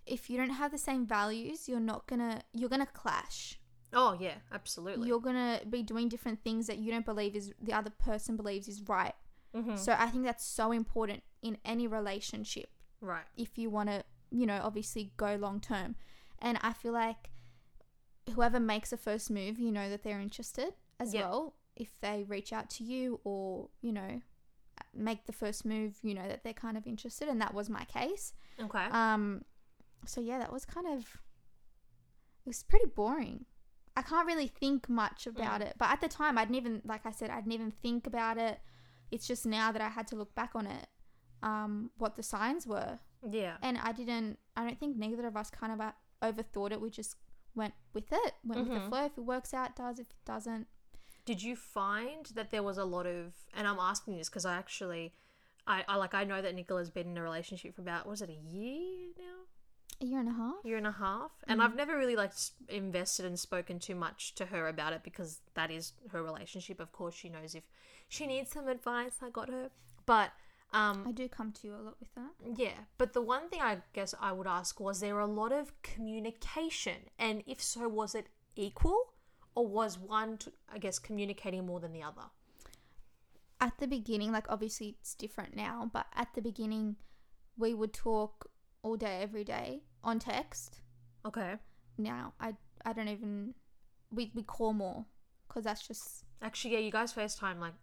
if 0.05 0.29
you 0.29 0.37
don't 0.37 0.51
have 0.51 0.71
the 0.71 0.77
same 0.77 1.05
values, 1.05 1.67
you're 1.69 1.79
not 1.79 2.07
gonna. 2.07 2.43
You're 2.53 2.69
gonna 2.69 2.85
clash. 2.85 3.59
Oh 3.93 4.15
yeah, 4.19 4.35
absolutely. 4.51 5.07
You're 5.07 5.19
gonna 5.19 5.61
be 5.69 5.83
doing 5.83 6.07
different 6.09 6.43
things 6.43 6.67
that 6.67 6.77
you 6.77 6.91
don't 6.91 7.05
believe 7.05 7.35
is 7.35 7.53
the 7.61 7.73
other 7.73 7.89
person 7.89 8.35
believes 8.37 8.67
is 8.67 8.81
right. 8.87 9.13
Mhm. 9.53 9.77
So 9.77 9.93
I 9.97 10.07
think 10.07 10.23
that's 10.23 10.45
so 10.45 10.71
important 10.71 11.23
in 11.41 11.57
any 11.65 11.87
relationship. 11.87 12.69
Right. 13.03 13.25
if 13.35 13.57
you 13.57 13.71
want 13.71 13.89
to, 13.89 14.03
you 14.29 14.45
know, 14.45 14.59
obviously 14.63 15.11
go 15.17 15.35
long 15.35 15.59
term. 15.59 15.95
And 16.39 16.59
I 16.61 16.71
feel 16.71 16.93
like 16.93 17.31
whoever 18.33 18.59
makes 18.59 18.89
the 18.91 18.97
first 18.97 19.29
move, 19.31 19.59
you 19.59 19.71
know 19.71 19.89
that 19.89 20.03
they're 20.03 20.19
interested 20.19 20.73
as 20.99 21.13
Yeah. 21.13 21.21
well. 21.29 21.55
If 21.75 21.99
they 22.01 22.23
reach 22.27 22.53
out 22.53 22.69
to 22.71 22.83
you 22.83 23.19
or, 23.23 23.69
you 23.81 23.91
know, 23.91 24.21
make 24.93 25.25
the 25.25 25.33
first 25.33 25.65
move, 25.65 25.97
you 26.03 26.13
know 26.13 26.27
that 26.27 26.43
they're 26.43 26.53
kind 26.53 26.77
of 26.77 26.85
interested 26.85 27.27
and 27.27 27.41
that 27.41 27.53
was 27.53 27.69
my 27.69 27.85
case. 27.85 28.33
Okay. 28.59 28.85
Um 28.91 29.43
so 30.05 30.19
yeah, 30.21 30.39
that 30.39 30.51
was 30.51 30.65
kind 30.65 30.87
of 30.87 30.99
it 31.01 32.47
was 32.47 32.63
pretty 32.63 32.87
boring. 32.87 33.45
I 33.95 34.01
can't 34.01 34.25
really 34.25 34.47
think 34.47 34.87
much 34.89 35.27
about 35.27 35.61
it, 35.61 35.75
but 35.77 35.89
at 35.89 36.01
the 36.01 36.07
time 36.07 36.37
I 36.37 36.45
didn't 36.45 36.55
even 36.57 36.81
like 36.85 37.05
I 37.05 37.11
said 37.11 37.29
I 37.29 37.37
didn't 37.37 37.53
even 37.53 37.71
think 37.71 38.07
about 38.07 38.37
it. 38.37 38.59
It's 39.11 39.27
just 39.27 39.45
now 39.45 39.71
that 39.71 39.81
I 39.81 39.89
had 39.89 40.07
to 40.07 40.15
look 40.15 40.33
back 40.35 40.51
on 40.55 40.65
it 40.67 40.87
um 41.43 41.89
what 41.97 42.15
the 42.15 42.21
signs 42.23 42.67
were 42.67 42.99
yeah. 43.27 43.57
and 43.63 43.77
I 43.77 43.91
didn't. 43.93 44.37
I 44.55 44.63
don't 44.63 44.79
think 44.79 44.97
neither 44.97 45.25
of 45.27 45.35
us 45.37 45.49
kind 45.49 45.71
of 45.73 45.79
uh, 45.81 45.91
overthought 46.23 46.71
it. 46.71 46.81
We 46.81 46.89
just 46.89 47.15
went 47.55 47.73
with 47.93 48.11
it, 48.11 48.33
went 48.43 48.61
with 48.61 48.69
Mhm. 48.71 48.83
the 48.83 48.89
flow. 48.89 49.05
If 49.05 49.17
it 49.17 49.21
works 49.21 49.53
out, 49.53 49.71
it 49.71 49.75
does. 49.75 49.99
If 49.99 50.09
it 50.09 50.25
doesn't, 50.25 50.67
Did 51.25 51.43
you 51.43 51.55
find 51.55 52.25
that 52.33 52.49
there 52.49 52.63
was 52.63 52.77
a 52.79 52.83
lot 52.85 53.05
of, 53.05 53.33
and 53.53 53.67
I'm 53.67 53.77
asking 53.79 54.17
this 54.17 54.27
because 54.27 54.43
I 54.45 54.55
actually, 54.55 55.13
I, 55.67 55.85
I 55.87 55.95
like 55.97 56.15
I 56.15 56.23
know 56.23 56.41
that 56.41 56.55
Nicola's 56.55 56.89
been 56.89 57.07
in 57.09 57.17
a 57.17 57.21
relationship 57.21 57.75
for 57.75 57.81
about 57.81 58.07
was 58.07 58.21
it 58.23 58.29
a 58.29 58.33
year 58.33 59.13
now, 59.19 59.45
a 60.01 60.05
year 60.05 60.19
and 60.19 60.29
a 60.29 60.33
half. 60.33 60.55
year 60.65 60.77
and 60.77 60.87
a 60.87 60.91
half, 60.93 61.31
and 61.47 61.59
Mhm. 61.59 61.63
I've 61.63 61.75
never 61.75 61.95
really 61.95 62.15
like 62.15 62.33
invested 62.69 63.25
and 63.25 63.39
spoken 63.39 63.77
too 63.77 63.93
much 63.93 64.33
to 64.35 64.47
her 64.47 64.67
about 64.67 64.93
it 64.93 65.03
because 65.03 65.41
that 65.53 65.69
is 65.69 65.93
her 66.11 66.23
relationship. 66.23 66.79
Of 66.79 66.91
course, 66.91 67.13
she 67.13 67.29
knows 67.29 67.53
if 67.53 67.63
she 68.09 68.25
needs 68.25 68.51
some 68.51 68.67
advice, 68.67 69.21
I 69.21 69.29
got 69.29 69.47
her. 69.49 69.69
But 70.07 70.31
um, 70.73 71.05
I 71.07 71.11
do 71.11 71.27
come 71.27 71.51
to 71.51 71.67
you 71.67 71.75
a 71.75 71.81
lot 71.81 71.95
with 71.99 72.13
that. 72.15 72.31
Yeah, 72.55 72.77
but 72.97 73.13
the 73.13 73.21
one 73.21 73.49
thing 73.49 73.61
I 73.61 73.77
guess 73.93 74.15
I 74.19 74.31
would 74.31 74.47
ask 74.47 74.79
was 74.79 74.99
there 75.01 75.19
a 75.19 75.25
lot 75.25 75.51
of 75.51 75.73
communication, 75.81 77.09
and 77.19 77.43
if 77.45 77.61
so, 77.61 77.87
was 77.87 78.15
it 78.15 78.27
equal, 78.55 79.13
or 79.53 79.67
was 79.67 79.99
one, 79.99 80.39
I 80.73 80.77
guess, 80.77 80.97
communicating 80.99 81.65
more 81.65 81.79
than 81.79 81.91
the 81.91 82.03
other? 82.03 82.29
At 83.59 83.77
the 83.79 83.87
beginning, 83.87 84.31
like 84.31 84.45
obviously 84.49 84.95
it's 84.99 85.13
different 85.13 85.55
now, 85.55 85.89
but 85.93 86.07
at 86.15 86.29
the 86.33 86.41
beginning, 86.41 86.95
we 87.57 87.73
would 87.73 87.93
talk 87.93 88.49
all 88.81 88.95
day, 88.95 89.19
every 89.21 89.43
day 89.43 89.83
on 90.03 90.19
text. 90.19 90.81
Okay, 91.25 91.55
Now 91.97 92.33
I 92.39 92.55
I 92.83 92.93
don't 92.93 93.07
even 93.07 93.53
we 94.11 94.31
we 94.33 94.41
call 94.41 94.73
more 94.73 95.05
because 95.47 95.63
that's 95.65 95.87
just 95.87 96.23
actually, 96.41 96.73
yeah, 96.73 96.79
you 96.79 96.91
guys 96.91 97.13
FaceTime 97.13 97.59
like 97.59 97.73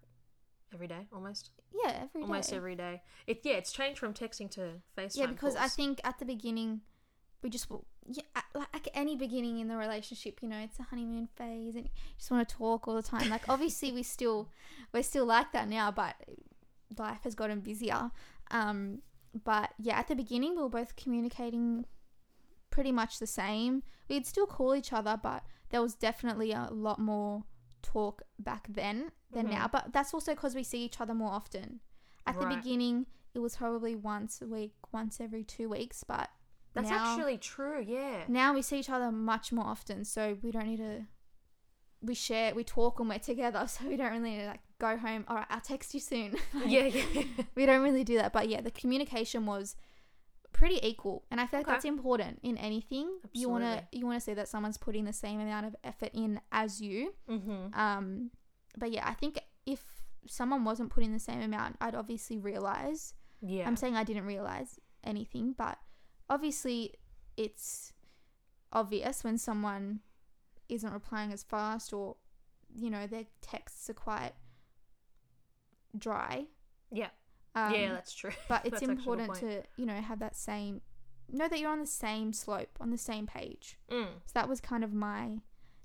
every 0.73 0.87
day, 0.87 1.07
almost, 1.13 1.51
yeah 1.73 1.91
every 2.03 2.21
day. 2.21 2.27
almost 2.27 2.53
every 2.53 2.75
day. 2.77 3.03
It 3.27 3.41
yeah, 3.45 3.55
it's 3.55 3.73
changed 3.73 3.99
from 3.99 4.15
texting 4.15 4.51
to 4.53 4.81
FaceTime. 4.97 5.17
yeah 5.17 5.27
because 5.27 5.57
I 5.57 5.69
think 5.69 6.01
at 6.05 6.19
the 6.19 6.25
beginning 6.25 6.83
we 7.43 7.51
just 7.51 7.69
yeah 8.07 8.23
like 8.55 8.89
any 8.95 9.17
beginning 9.17 9.59
in 9.59 9.69
the 9.69 9.77
relationship 9.77 10.39
you 10.43 10.49
know 10.49 10.59
it's 10.59 10.79
a 10.79 10.85
honeymoon 10.85 11.29
phase 11.37 11.75
and 11.75 11.85
you 11.85 11.91
just 12.17 12.31
want 12.31 12.49
to 12.49 12.55
talk 12.55 12.89
all 12.89 12.95
the 12.95 13.03
time 13.03 13.29
like 13.29 13.43
obviously 13.49 13.93
we 13.93 14.03
still 14.03 14.49
we're 14.93 15.03
still 15.03 15.27
like 15.27 15.53
that 15.53 15.69
now 15.69 15.91
but 15.91 16.15
life 16.99 17.21
has 17.23 17.35
gotten 17.35 17.61
busier 17.61 18.11
um 18.51 19.01
but 19.45 19.71
yeah 19.79 19.99
at 19.99 20.09
the 20.09 20.17
beginning 20.17 20.57
we 20.57 20.63
were 20.63 20.69
both 20.69 20.97
communicating 20.97 21.85
pretty 22.71 22.91
much 22.91 23.19
the 23.19 23.27
same 23.27 23.83
we'd 24.09 24.27
still 24.27 24.47
call 24.47 24.75
each 24.75 24.93
other 24.93 25.19
but 25.23 25.45
there 25.71 25.83
was 25.83 25.95
definitely 25.95 26.53
a 26.53 26.69
lot 26.71 26.99
more 26.99 27.45
talk 27.83 28.23
back 28.39 28.67
then 28.69 29.11
than 29.33 29.47
Mhm. 29.47 29.51
now 29.51 29.69
but 29.69 29.93
that's 29.93 30.13
also 30.15 30.35
because 30.35 30.55
we 30.55 30.63
see 30.63 30.85
each 30.85 31.01
other 31.01 31.15
more 31.15 31.31
often 31.33 31.81
at 32.27 32.39
the 32.39 32.47
beginning 32.47 33.07
it 33.35 33.39
was 33.41 33.57
probably 33.57 33.95
once 33.95 34.43
a 34.43 34.47
week 34.47 34.75
once 34.93 35.21
every 35.21 35.45
two 35.45 35.69
weeks 35.69 36.03
but 36.05 36.31
that's 36.75 36.91
now, 36.91 37.13
actually 37.15 37.39
true. 37.39 37.85
Yeah, 37.87 38.25
now 38.29 38.53
we 38.55 38.63
see 38.63 38.79
each 38.79 38.91
other 38.91 39.11
much 39.11 39.53
more 39.53 39.65
often 39.67 40.05
so 40.05 40.37
we 40.43 40.51
don't 40.51 40.67
need 40.67 40.77
to 40.79 41.07
we 42.01 42.15
share 42.15 42.55
we 42.55 42.63
talk 42.65 42.99
when 42.99 43.09
we're 43.09 43.19
together 43.19 43.67
so 43.69 43.87
we 43.89 43.97
don't 43.97 44.13
really 44.13 44.31
need 44.37 44.41
to 44.43 44.47
like 44.47 44.61
go 44.79 44.97
home 44.97 45.25
all 45.29 45.37
right 45.37 45.47
i'll 45.51 45.61
text 45.61 45.95
you 45.95 46.01
soon 46.01 46.37
Like, 46.55 46.71
yeah, 46.71 46.85
yeah. 46.87 47.23
we 47.57 47.67
don't 47.67 47.83
really 47.83 48.05
do 48.05 48.17
that 48.19 48.33
but 48.33 48.49
yeah 48.49 48.61
the 48.61 48.71
communication 48.71 49.47
was 49.47 49.75
pretty 50.61 50.79
equal 50.91 51.25
and 51.31 51.41
i 51.41 51.47
feel 51.47 51.61
like 51.61 51.67
Okay. 51.69 51.75
that's 51.77 51.85
important 51.85 52.35
in 52.43 52.57
anything. 52.59 53.07
You 53.33 53.49
want 53.49 53.65
to 53.65 53.75
you 53.99 54.05
want 54.09 54.17
to 54.21 54.25
see 54.29 54.35
that 54.35 54.49
someone's 54.49 54.79
putting 54.87 55.05
the 55.05 55.13
same 55.13 55.39
amount 55.41 55.67
of 55.67 55.77
effort 55.85 56.11
in 56.15 56.41
as 56.51 56.81
you. 56.81 57.15
Mm-hmm. 57.31 57.79
um 57.85 58.31
but 58.77 58.91
yeah 58.91 59.05
i 59.13 59.15
think 59.15 59.39
if 59.67 59.81
someone 60.27 60.65
wasn't 60.65 60.91
putting 60.91 61.13
the 61.13 61.19
same 61.31 61.41
amount 61.41 61.77
i'd 61.81 61.95
obviously 61.95 62.39
realize. 62.51 63.15
Yeah, 63.41 63.67
i'm 63.69 63.77
saying 63.77 63.95
i 63.97 64.05
didn't 64.05 64.27
realize 64.27 64.71
anything 65.05 65.55
but 65.57 65.79
obviously 66.29 66.95
it's 67.37 67.93
obvious 68.73 69.23
when 69.25 69.39
someone 69.39 70.01
isn't 70.69 70.93
replying 70.93 71.33
as 71.33 71.43
fast 71.45 71.93
or 71.93 72.17
you 72.75 72.91
know 72.91 73.07
their 73.07 73.27
texts 73.41 73.89
are 73.89 73.95
quite 74.09 74.35
dry. 75.97 76.47
Yeah, 76.91 77.09
um, 77.67 77.75
yeah. 77.75 77.93
That's 77.93 78.15
true. 78.15 78.31
but 78.49 78.61
it's 78.65 78.81
That's 78.81 78.83
actually 78.83 78.93
a 78.93 78.97
good 78.97 79.21
important 79.21 79.35
to 79.41 79.63
you 79.77 79.87
know 79.87 79.95
have 80.01 80.19
that 80.21 80.37
same 80.37 80.81
know 81.31 81.49
that 81.49 81.59
you're 81.61 81.71
on 81.71 81.81
the 81.81 81.87
same 81.87 82.33
slope 82.33 82.71
on 82.81 82.91
the 82.91 82.99
same 82.99 83.27
page 83.27 83.77
Mm. 83.91 84.07
so 84.25 84.31
that 84.35 84.49
was 84.49 84.61
kind 84.61 84.83
of 84.85 84.93
my 84.95 85.39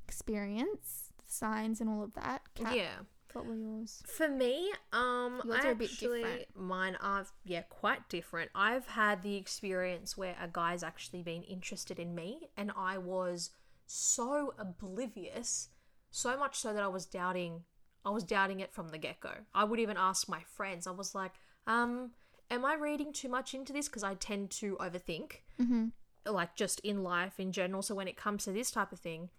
experience 0.08 1.12
the 1.26 1.32
signs 1.32 1.82
and 1.82 1.90
all 1.90 2.04
of 2.04 2.14
that 2.14 2.42
Kat, 2.56 2.76
Yeah. 2.76 2.92
what 3.34 3.46
were 3.46 3.56
yours 3.56 4.02
For 4.06 4.30
me, 4.30 4.72
um, 4.92 5.42
Yours 5.44 5.66
are 5.66 5.72
a 5.72 5.76
bit 5.76 5.90
actually 5.92 6.22
different. 6.24 6.56
mine 6.56 6.96
are 7.02 7.26
yeah 7.44 7.64
quite 7.64 8.08
different. 8.10 8.52
I've 8.54 8.88
had 8.88 9.24
the 9.24 9.36
experience 9.36 10.16
where 10.18 10.36
a 10.42 10.48
guy's 10.48 10.84
actually 10.84 11.24
been 11.24 11.44
interested 11.44 11.98
in 12.00 12.14
me, 12.16 12.50
and 12.56 12.72
I 12.78 12.98
was 13.00 13.50
so 13.88 14.54
oblivious, 14.60 15.70
so 16.12 16.38
much 16.38 16.56
so 16.60 16.74
that 16.74 16.84
I 16.84 16.88
was 16.88 17.06
doubting. 17.06 17.64
I 18.06 18.10
was 18.12 18.24
doubting 18.24 18.60
it 18.60 18.72
from 18.74 18.90
the 18.90 18.98
get 18.98 19.20
go. 19.20 19.32
I 19.54 19.64
would 19.64 19.80
even 19.80 19.98
ask 19.98 20.28
my 20.30 20.42
friends. 20.42 20.86
I 20.88 20.92
was 20.92 21.16
like, 21.16 21.32
um, 21.68 22.12
"Am 22.50 22.66
I 22.66 22.76
reading 22.76 23.14
too 23.14 23.30
much 23.30 23.54
into 23.54 23.74
this?" 23.74 23.88
Because 23.88 24.04
I 24.04 24.16
tend 24.16 24.52
to 24.52 24.78
overthink 24.78 25.42
mm-hmm. 25.62 25.88
like 26.26 26.56
just 26.56 26.80
in 26.82 27.04
life 27.04 27.40
in 27.40 27.52
general. 27.52 27.82
So 27.82 27.96
when 27.96 28.08
it 28.08 28.18
comes 28.18 28.44
to 28.46 28.52
this 28.52 28.72
type 28.72 28.92
of 28.92 29.00
thing, 29.00 29.30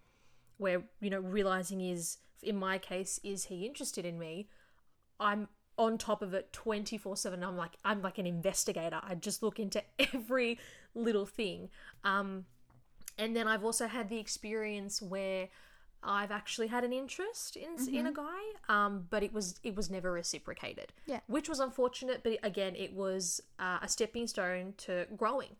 where 0.57 0.83
you 1.01 1.09
know 1.09 1.19
realizing 1.19 1.81
is 1.81 2.17
in 2.41 2.57
my 2.57 2.77
case, 2.77 3.19
is 3.23 3.45
he 3.45 3.65
interested 3.65 4.05
in 4.05 4.19
me? 4.19 4.47
I'm 5.19 5.47
on 5.77 5.97
top 5.97 6.21
of 6.21 6.33
it 6.33 6.53
24 6.53 7.17
7 7.17 7.43
i'm 7.43 7.57
like 7.57 7.73
i'm 7.83 8.01
like 8.01 8.17
an 8.17 8.25
investigator 8.25 8.99
i 9.03 9.13
just 9.13 9.43
look 9.43 9.59
into 9.59 9.83
every 10.13 10.57
little 10.93 11.25
thing 11.25 11.69
um 12.03 12.45
and 13.17 13.35
then 13.35 13.47
i've 13.47 13.63
also 13.63 13.87
had 13.87 14.09
the 14.09 14.17
experience 14.17 15.01
where 15.01 15.49
i've 16.05 16.31
actually 16.31 16.67
had 16.67 16.83
an 16.83 16.93
interest 16.93 17.55
in 17.57 17.71
in 17.93 18.05
a 18.07 18.11
guy 18.13 18.41
um 18.69 19.05
but 19.09 19.23
it 19.23 19.33
was 19.33 19.59
it 19.63 19.75
was 19.75 19.89
never 19.89 20.11
reciprocated 20.11 20.93
Yeah. 21.05 21.19
which 21.27 21.49
was 21.49 21.59
unfortunate 21.59 22.21
but 22.23 22.37
again 22.43 22.75
it 22.75 22.93
was 22.93 23.41
uh, 23.59 23.79
a 23.81 23.87
stepping 23.87 24.27
stone 24.27 24.73
to 24.77 25.07
growing 25.17 25.55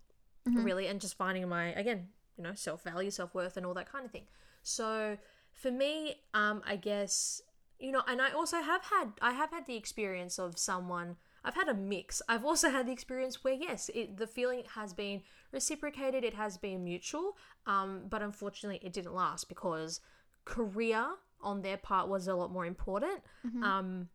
really 0.45 0.85
and 0.87 1.01
just 1.01 1.17
finding 1.17 1.47
my 1.49 1.67
again 1.73 2.07
you 2.37 2.43
know 2.43 2.53
self-value 2.53 3.09
self-worth 3.11 3.57
and 3.57 3.65
all 3.65 3.73
that 3.73 3.91
kind 3.91 4.05
of 4.05 4.11
thing. 4.11 4.27
So 4.61 5.17
for 5.53 5.71
me 5.71 6.15
um 6.33 6.61
i 6.67 6.75
guess 6.75 7.41
you 7.79 7.91
know 7.91 8.03
and 8.07 8.21
i 8.21 8.29
also 8.31 8.57
have 8.61 8.83
had 8.83 9.07
i 9.21 9.31
have 9.31 9.51
had 9.51 9.65
the 9.65 9.75
experience 9.75 10.37
of 10.37 10.57
someone 10.59 11.15
i've 11.45 11.55
had 11.55 11.69
a 11.69 11.73
mix. 11.73 12.21
I've 12.27 12.43
also 12.43 12.69
had 12.69 12.87
the 12.87 12.91
experience 12.91 13.43
where 13.43 13.53
yes 13.53 13.89
it, 13.95 14.17
the 14.17 14.27
feeling 14.27 14.63
has 14.75 14.93
been 14.93 15.21
reciprocated 15.53 16.23
it 16.25 16.33
has 16.33 16.57
been 16.57 16.83
mutual 16.83 17.37
um 17.65 18.01
but 18.09 18.21
unfortunately 18.21 18.79
it 18.85 18.91
didn't 18.93 19.13
last 19.15 19.47
because 19.47 20.01
career 20.45 21.05
on 21.41 21.61
their 21.61 21.77
part 21.77 22.07
was 22.07 22.27
a 22.27 22.35
lot 22.35 22.51
more 22.51 22.65
important 22.65 23.21
um 23.61 24.07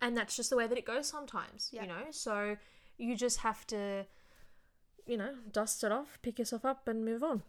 and 0.00 0.16
that's 0.16 0.36
just 0.36 0.50
the 0.50 0.56
way 0.56 0.66
that 0.66 0.78
it 0.78 0.84
goes 0.84 1.08
sometimes 1.08 1.70
Yeah. 1.72 1.82
you 1.82 1.88
know 1.88 2.04
so 2.10 2.56
you 2.98 3.16
just 3.16 3.38
have 3.38 3.66
to 3.68 4.04
you 5.06 5.16
know 5.16 5.34
dust 5.50 5.82
it 5.84 5.90
off 5.92 6.18
pick 6.22 6.38
yourself 6.38 6.64
up 6.64 6.86
and 6.88 7.04
move 7.04 7.22
on 7.22 7.42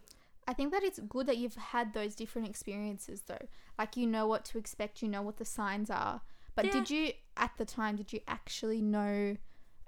I 0.48 0.52
think 0.54 0.72
that 0.72 0.82
it's 0.82 0.98
good 0.98 1.26
that 1.26 1.36
you've 1.36 1.54
had 1.54 1.92
those 1.92 2.16
different 2.16 2.48
experiences 2.48 3.22
though. 3.26 3.46
Like 3.78 3.96
you 3.96 4.04
know 4.06 4.26
what 4.26 4.44
to 4.46 4.58
expect, 4.58 5.00
you 5.00 5.06
know 5.08 5.22
what 5.22 5.36
the 5.36 5.44
signs 5.44 5.90
are. 5.90 6.22
But 6.56 6.64
Yeah. 6.64 6.72
did 6.72 6.90
you 6.90 7.12
at 7.36 7.52
the 7.56 7.64
time 7.64 7.94
did 7.94 8.12
you 8.12 8.20
actually 8.26 8.80
know 8.80 9.36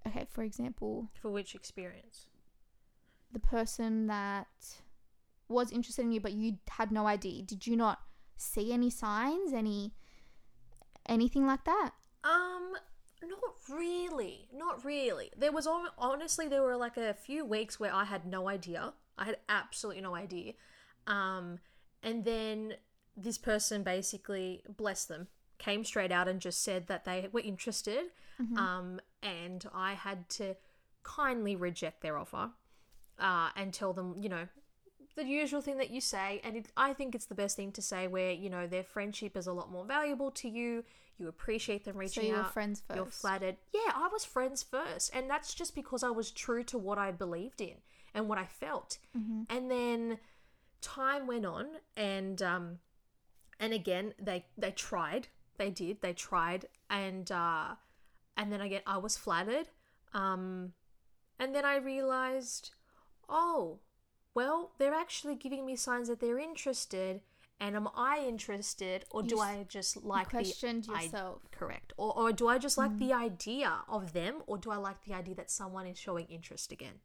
okay, 0.07 0.27
for 0.31 0.43
example, 0.45 1.09
for 1.21 1.31
which 1.31 1.55
experience 1.57 2.27
the 3.33 3.41
person 3.41 4.07
that 4.09 4.83
was 5.49 5.73
interested 5.73 6.03
in 6.03 6.13
you 6.13 6.21
but 6.21 6.33
you 6.33 6.59
had 6.69 6.93
no 6.93 7.07
idea. 7.07 7.43
did 7.43 7.67
you 7.67 7.77
not 7.77 8.01
see 8.43 8.73
any 8.73 8.91
signs, 8.91 9.53
any 9.53 9.93
anything 11.07 11.47
like 11.47 11.65
that? 11.65 11.93
Um, 12.25 12.75
not 13.23 13.55
really, 13.69 14.49
not 14.55 14.85
really. 14.85 15.31
There 15.37 15.53
was 15.53 15.69
honestly 15.99 16.49
there 16.49 16.63
were 16.63 16.77
like 16.77 16.97
a 16.97 17.15
few 17.15 17.45
weeks 17.45 17.79
where 17.81 17.95
I 17.95 18.05
had 18.05 18.27
no 18.27 18.49
idea. 18.49 18.93
I 19.19 19.25
had 19.25 19.39
absolutely 19.49 20.03
no 20.03 20.15
idea. 20.15 20.53
Um, 21.07 21.59
and 22.03 22.25
then 22.25 22.75
this 23.17 23.39
person 23.39 23.83
basically, 23.83 24.63
bless 24.77 25.05
them, 25.05 25.29
came 25.59 25.85
straight 25.85 26.13
out 26.13 26.29
and 26.29 26.41
just 26.41 26.63
said 26.63 26.87
that 26.87 27.05
they 27.05 27.29
were 27.31 27.41
interested. 27.41 28.07
Um, 28.59 29.01
and 29.23 29.65
I 29.75 29.95
had 29.95 30.29
to 30.31 30.57
kindly 31.03 31.55
reject 31.57 32.01
their 32.01 32.19
offer. 32.19 32.51
Uh, 33.19 33.51
and 33.55 33.73
tell 33.73 33.93
them, 33.93 34.17
you 34.21 34.29
know, 34.29 34.49
the 35.14 35.25
usual 35.25 35.61
thing 35.61 35.78
that 35.78 35.90
you 35.90 36.00
say, 36.00 36.40
and 36.45 36.57
it, 36.57 36.66
I 36.76 36.92
think 36.92 37.14
it's 37.14 37.26
the 37.26 37.35
best 37.35 37.57
thing 37.57 37.73
to 37.73 37.83
say, 37.83 38.07
where 38.07 38.33
you 38.33 38.49
know 38.50 38.66
their 38.66 38.85
friendship 38.85 39.37
is 39.37 39.47
a 39.47 39.52
lot 39.52 39.71
more 39.71 39.85
valuable 39.85 40.31
to 40.33 40.49
you. 40.49 40.85
You 41.19 41.28
appreciate 41.28 41.85
them 41.85 41.97
reaching 41.97 42.23
So 42.23 42.28
you 42.28 42.35
were 42.35 42.40
out. 42.40 42.52
friends 42.52 42.83
1st 42.88 42.97
You're 42.97 43.07
flattered. 43.07 43.57
Yeah, 43.73 43.92
I 43.95 44.09
was 44.12 44.25
friends 44.25 44.62
first, 44.62 45.14
and 45.14 45.28
that's 45.28 45.54
just 45.54 45.75
because 45.75 46.02
I 46.02 46.11
was 46.11 46.31
true 46.31 46.64
to 46.64 46.78
what 46.78 46.99
I 46.99 47.12
believed 47.12 47.61
in 47.61 47.76
and 48.14 48.28
what 48.28 48.38
I 48.38 48.46
felt. 48.46 48.98
Mm-hmm. 49.16 49.42
And 49.55 49.70
then 49.70 50.18
time 50.81 51.27
went 51.27 51.46
on, 51.46 51.66
and 51.96 52.40
um, 52.42 52.79
and 53.61 53.72
again 53.72 54.14
they 54.18 54.46
they 54.57 54.70
tried, 54.70 55.29
they 55.59 55.70
did, 55.70 56.01
they 56.01 56.12
tried, 56.14 56.66
and 56.88 57.31
uh, 57.31 57.75
and 58.37 58.51
then 58.53 58.61
again 58.61 58.83
I 58.87 58.96
was 58.96 59.16
flattered, 59.16 59.68
um, 60.14 60.72
and 61.38 61.55
then 61.55 61.64
I 61.64 61.77
realized, 61.77 62.70
oh, 63.29 63.79
well, 64.35 64.73
they're 64.79 64.95
actually 64.95 65.35
giving 65.35 65.64
me 65.66 65.77
signs 65.77 66.09
that 66.09 66.21
they're 66.21 66.38
interested. 66.38 67.21
And 67.61 67.77
am 67.77 67.88
I 67.95 68.18
interested, 68.27 69.05
or 69.11 69.23
do 69.23 69.37
You 69.37 69.40
I 69.40 69.66
just 69.68 70.03
like 70.03 70.27
the 70.27 70.31
questioned 70.38 70.88
I- 70.92 71.03
yourself. 71.05 71.42
Correct. 71.53 71.92
Or, 71.97 72.12
or 72.18 72.33
do 72.33 72.49
I 72.49 72.59
just 72.59 72.77
like 72.77 72.90
Mm. 72.90 72.99
the 72.99 73.12
idea 73.12 73.73
of 73.88 74.12
them, 74.14 74.42
or 74.49 74.59
do 74.59 74.71
I 74.73 74.77
like 74.77 75.05
the 75.05 75.14
idea 75.14 75.37
that 75.37 75.49
someone 75.49 75.87
is 75.87 75.97
showing 75.97 76.27
interest 76.27 76.73
again? 76.73 76.99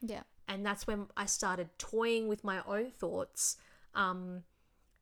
Yeah. 0.00 0.22
And 0.46 0.64
that's 0.64 0.86
when 0.86 1.08
I 1.16 1.26
started 1.26 1.68
toying 1.78 2.28
with 2.28 2.44
my 2.44 2.62
own 2.64 2.92
thoughts, 2.92 3.56
um, 3.94 4.44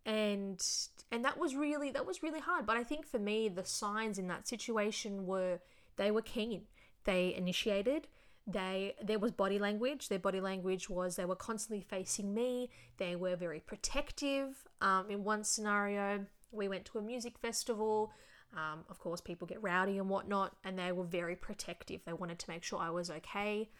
and 0.07 0.65
and 1.11 1.25
that 1.25 1.37
was 1.39 1.55
really 1.55 1.91
that 1.91 2.07
was 2.07 2.23
really 2.23 2.41
hard. 2.41 2.65
But 2.65 2.77
I 2.77 2.85
think 2.85 3.07
for 3.07 3.19
me, 3.19 3.49
the 3.49 3.65
signs 3.65 4.19
in 4.19 4.29
that 4.29 4.49
situation 4.49 5.27
were 5.27 5.61
they 5.97 6.11
were 6.11 6.23
keen. 6.23 6.63
They 7.05 7.35
initiated. 7.35 8.09
They 8.47 8.95
there 9.03 9.19
was 9.19 9.31
body 9.33 9.59
language. 9.59 10.09
Their 10.09 10.19
body 10.19 10.41
language 10.41 10.91
was 10.91 11.17
they 11.17 11.25
were 11.25 11.37
constantly 11.37 11.81
facing 11.83 12.35
me. 12.35 12.71
They 12.97 13.15
were 13.17 13.37
very 13.37 13.61
protective. 13.61 14.65
Um, 14.81 15.11
in 15.11 15.23
one 15.25 15.45
scenario, 15.45 16.27
we 16.51 16.69
went 16.69 16.85
to 16.87 16.99
a 16.99 17.03
music 17.03 17.39
festival. 17.39 18.13
Um, 18.55 18.81
of 18.91 18.99
course, 18.99 19.21
people 19.21 19.47
get 19.47 19.63
rowdy 19.63 19.97
and 19.99 20.09
whatnot, 20.11 20.57
and 20.65 20.79
they 20.79 20.93
were 20.93 21.05
very 21.05 21.37
protective. 21.37 22.01
They 22.05 22.13
wanted 22.13 22.39
to 22.41 22.51
make 22.51 22.63
sure 22.65 22.79
I 22.81 22.91
was 22.91 23.11
okay. 23.11 23.71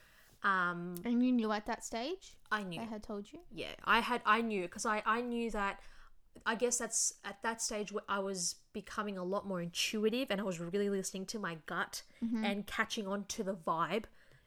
Um, 0.45 0.95
And 1.05 1.25
you 1.25 1.31
knew 1.33 1.53
at 1.53 1.67
that 1.67 1.85
stage? 1.85 2.35
I 2.51 2.63
knew 2.65 2.81
i 2.81 2.85
had 2.85 3.03
told 3.03 3.33
you? 3.33 3.39
yeah 3.55 3.69
i 3.85 4.01
had 4.01 4.21
i 4.27 4.43
knew 4.43 4.63
because 4.63 4.85
i 4.85 5.01
i 5.07 5.21
knew 5.23 5.51
that 5.53 5.81
i 6.45 6.55
guess 6.55 6.77
that's 6.79 7.15
at 7.25 7.41
that 7.43 7.63
stage 7.63 7.93
where 7.93 8.03
i 8.11 8.19
was 8.19 8.57
becoming 8.75 9.17
a 9.17 9.25
lot 9.25 9.47
more 9.47 9.63
intuitive 9.63 10.31
and 10.31 10.39
i 10.41 10.45
was 10.45 10.61
really 10.61 10.91
listening 10.91 11.25
to 11.27 11.39
my 11.39 11.57
gut 11.67 12.03
and 12.45 12.67
catching 12.67 13.07
on 13.07 13.25
to 13.29 13.43
the 13.43 13.55
vibe 13.55 14.05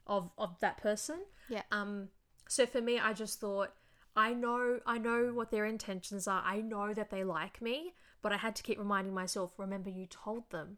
of 0.08 0.32
of 0.38 0.60
that 0.60 0.78
person 0.78 1.20
Yeah. 1.50 1.64
um 1.72 2.10
so 2.48 2.66
for 2.66 2.82
me 2.82 3.00
i 3.00 3.12
just 3.14 3.40
thought 3.40 3.74
i 4.16 4.34
know 4.34 4.80
i 4.86 4.98
know 4.98 5.32
what 5.34 5.52
their 5.52 5.66
intentions 5.66 6.28
are 6.28 6.44
i 6.46 6.62
know 6.62 6.94
that 6.94 7.10
they 7.10 7.24
like 7.24 7.62
me 7.62 7.94
but 8.22 8.32
i 8.32 8.38
had 8.38 8.56
to 8.58 8.64
keep 8.64 8.78
reminding 8.80 9.14
myself 9.14 9.54
remember 9.58 9.90
you 9.90 10.06
told 10.08 10.50
them 10.52 10.78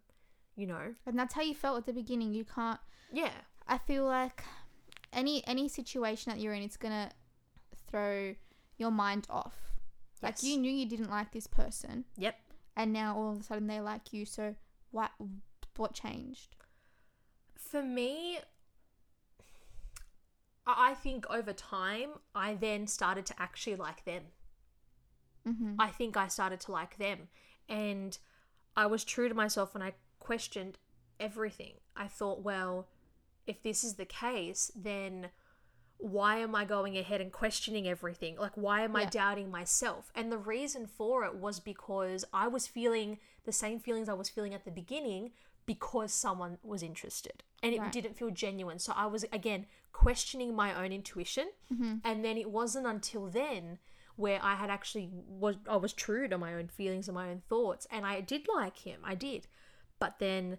you 0.55 0.65
know 0.65 0.95
And 1.05 1.17
that's 1.19 1.33
how 1.33 1.41
you 1.41 1.53
felt 1.53 1.77
at 1.77 1.85
the 1.85 1.93
beginning. 1.93 2.33
You 2.33 2.43
can't 2.45 2.79
yeah 3.11 3.31
I 3.67 3.77
feel 3.77 4.05
like 4.05 4.43
any 5.13 5.45
any 5.45 5.67
situation 5.69 6.31
that 6.31 6.39
you're 6.41 6.53
in, 6.53 6.63
it's 6.63 6.77
gonna 6.77 7.11
throw 7.89 8.33
your 8.77 8.91
mind 8.91 9.27
off. 9.29 9.55
Like 10.23 10.35
Yes. 10.35 10.43
you 10.45 10.57
knew 10.57 10.71
you 10.71 10.87
didn't 10.87 11.11
like 11.11 11.31
this 11.31 11.45
person, 11.47 12.05
yep 12.17 12.35
and 12.75 12.91
now 12.91 13.15
all 13.15 13.31
of 13.33 13.39
a 13.41 13.43
sudden 13.43 13.67
they 13.67 13.79
like 13.79 14.13
you. 14.13 14.25
So 14.25 14.55
what 14.91 15.11
what 15.75 15.93
changed? 15.93 16.55
For 17.55 17.83
me, 17.83 18.39
I 20.67 20.95
think 20.95 21.25
over 21.29 21.53
time, 21.53 22.09
I 22.35 22.55
then 22.55 22.87
started 22.87 23.25
to 23.27 23.41
actually 23.41 23.77
like 23.77 24.03
them. 24.03 24.23
Mm-hmm. 25.47 25.75
I 25.79 25.87
think 25.87 26.17
I 26.17 26.27
started 26.27 26.59
to 26.61 26.71
like 26.71 26.97
them. 26.97 27.29
And 27.69 28.17
I 28.75 28.85
was 28.87 29.03
true 29.03 29.29
to 29.29 29.35
myself 29.35 29.73
when 29.73 29.81
I 29.81 29.93
questioned 30.19 30.77
everything. 31.19 31.75
I 31.95 32.07
thought, 32.07 32.41
well, 32.41 32.89
if 33.45 33.63
this 33.63 33.83
is 33.83 33.95
the 33.95 34.05
case, 34.05 34.71
then 34.75 35.29
why 35.99 36.37
am 36.37 36.53
I 36.53 36.65
going 36.65 36.97
ahead 36.97 37.21
and 37.21 37.31
questioning 37.31 37.87
everything? 37.87 38.35
Like, 38.37 38.55
why 38.55 38.81
am 38.81 38.95
I 38.95 39.05
doubting 39.05 39.49
myself? 39.49 40.11
And 40.13 40.31
the 40.31 40.37
reason 40.37 40.85
for 40.85 41.23
it 41.23 41.35
was 41.35 41.59
because 41.59 42.23
I 42.33 42.47
was 42.47 42.67
feeling 42.67 43.17
the 43.45 43.51
same 43.51 43.79
feelings 43.79 44.09
I 44.09 44.13
was 44.13 44.29
feeling 44.29 44.53
at 44.53 44.65
the 44.65 44.71
beginning 44.71 45.31
because 45.67 46.11
someone 46.11 46.57
was 46.63 46.81
interested 46.81 47.43
and 47.61 47.75
it 47.75 47.79
Right. 47.79 47.91
didn't 47.91 48.15
feel 48.17 48.31
genuine. 48.31 48.79
So 48.79 48.93
I 48.95 49.05
was, 49.05 49.23
again, 49.31 49.67
questioning 49.93 50.55
my 50.55 50.73
own 50.73 50.91
intuition. 50.91 51.49
Mm-hmm. 51.71 51.95
And 52.03 52.25
then 52.25 52.37
it 52.39 52.49
wasn't 52.49 52.87
until 52.87 53.27
then 53.27 53.77
where 54.15 54.39
I 54.41 54.55
had 54.55 54.71
actually 54.71 55.09
was 55.27 55.57
I 55.69 55.75
was 55.75 55.93
true 55.93 56.27
to 56.27 56.37
my 56.39 56.55
own 56.55 56.69
feelings 56.69 57.07
and 57.07 57.13
my 57.13 57.29
own 57.29 57.43
thoughts 57.47 57.85
and 57.91 58.03
I 58.03 58.19
did 58.21 58.47
like 58.51 58.77
him 58.79 59.01
I 59.03 59.13
did 59.13 59.45
but 59.99 60.17
then 60.17 60.57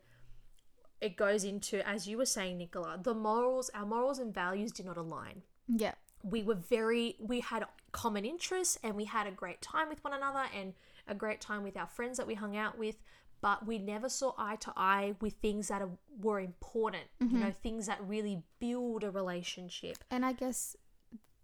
it 1.00 1.16
goes 1.16 1.42
into 1.42 1.84
as 1.88 2.06
you 2.06 2.16
were 2.18 2.24
saying 2.26 2.58
Nicola 2.58 3.00
the 3.02 3.14
morals 3.14 3.68
our 3.74 3.84
morals 3.84 4.20
and 4.20 4.32
values 4.32 4.70
did 4.70 4.86
not 4.86 4.96
align 4.96 5.42
Yeah. 5.66 5.94
we 6.22 6.44
were 6.44 6.54
very 6.54 7.16
we 7.18 7.40
had 7.40 7.64
common 7.90 8.24
interests 8.24 8.78
and 8.84 8.94
we 8.94 9.06
had 9.06 9.26
a 9.26 9.32
great 9.32 9.60
time 9.60 9.88
with 9.88 10.04
one 10.04 10.12
another 10.14 10.44
and 10.56 10.74
a 11.08 11.14
great 11.16 11.40
time 11.40 11.64
with 11.64 11.76
our 11.76 11.88
friends 11.88 12.16
that 12.18 12.28
we 12.28 12.34
hung 12.34 12.56
out 12.56 12.78
with 12.78 12.96
but 13.40 13.66
we 13.66 13.78
never 13.78 14.08
saw 14.08 14.32
eye 14.36 14.56
to 14.56 14.72
eye 14.76 15.14
with 15.20 15.34
things 15.34 15.68
that 15.68 15.82
are, 15.82 15.90
were 16.20 16.40
important 16.40 17.04
you 17.20 17.26
mm-hmm. 17.26 17.40
know 17.40 17.52
things 17.62 17.86
that 17.86 17.98
really 18.06 18.42
build 18.60 19.04
a 19.04 19.10
relationship. 19.10 19.98
And 20.10 20.24
I 20.24 20.32
guess 20.32 20.76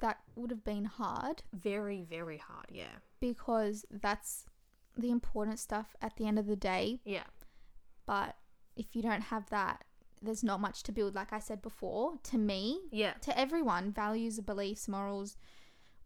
that 0.00 0.18
would 0.35 0.50
have 0.50 0.64
been 0.64 0.85
hard. 0.85 1.42
Very 1.52 2.02
very 2.02 2.38
hard 2.38 2.66
yeah. 2.70 2.96
Because 3.20 3.85
that's 3.90 4.44
the 4.96 5.11
important 5.11 5.59
stuff 5.59 5.96
at 6.00 6.16
the 6.16 6.26
end 6.26 6.38
of 6.38 6.46
the 6.46 6.57
day. 6.57 7.00
yeah. 7.04 7.24
But 8.07 8.37
if 8.76 8.94
you 8.94 9.02
don't 9.02 9.22
have 9.22 9.48
that, 9.50 9.85
there's 10.20 10.44
not 10.44 10.61
much 10.61 10.83
to 10.85 10.92
build. 10.92 11.14
Like 11.14 11.33
I 11.33 11.38
said 11.38 11.62
before, 11.62 12.14
to 12.24 12.38
me, 12.38 12.80
yeah. 12.90 13.12
to 13.22 13.38
everyone, 13.38 13.92
values, 13.92 14.40
beliefs, 14.40 14.88
morals, 14.88 15.37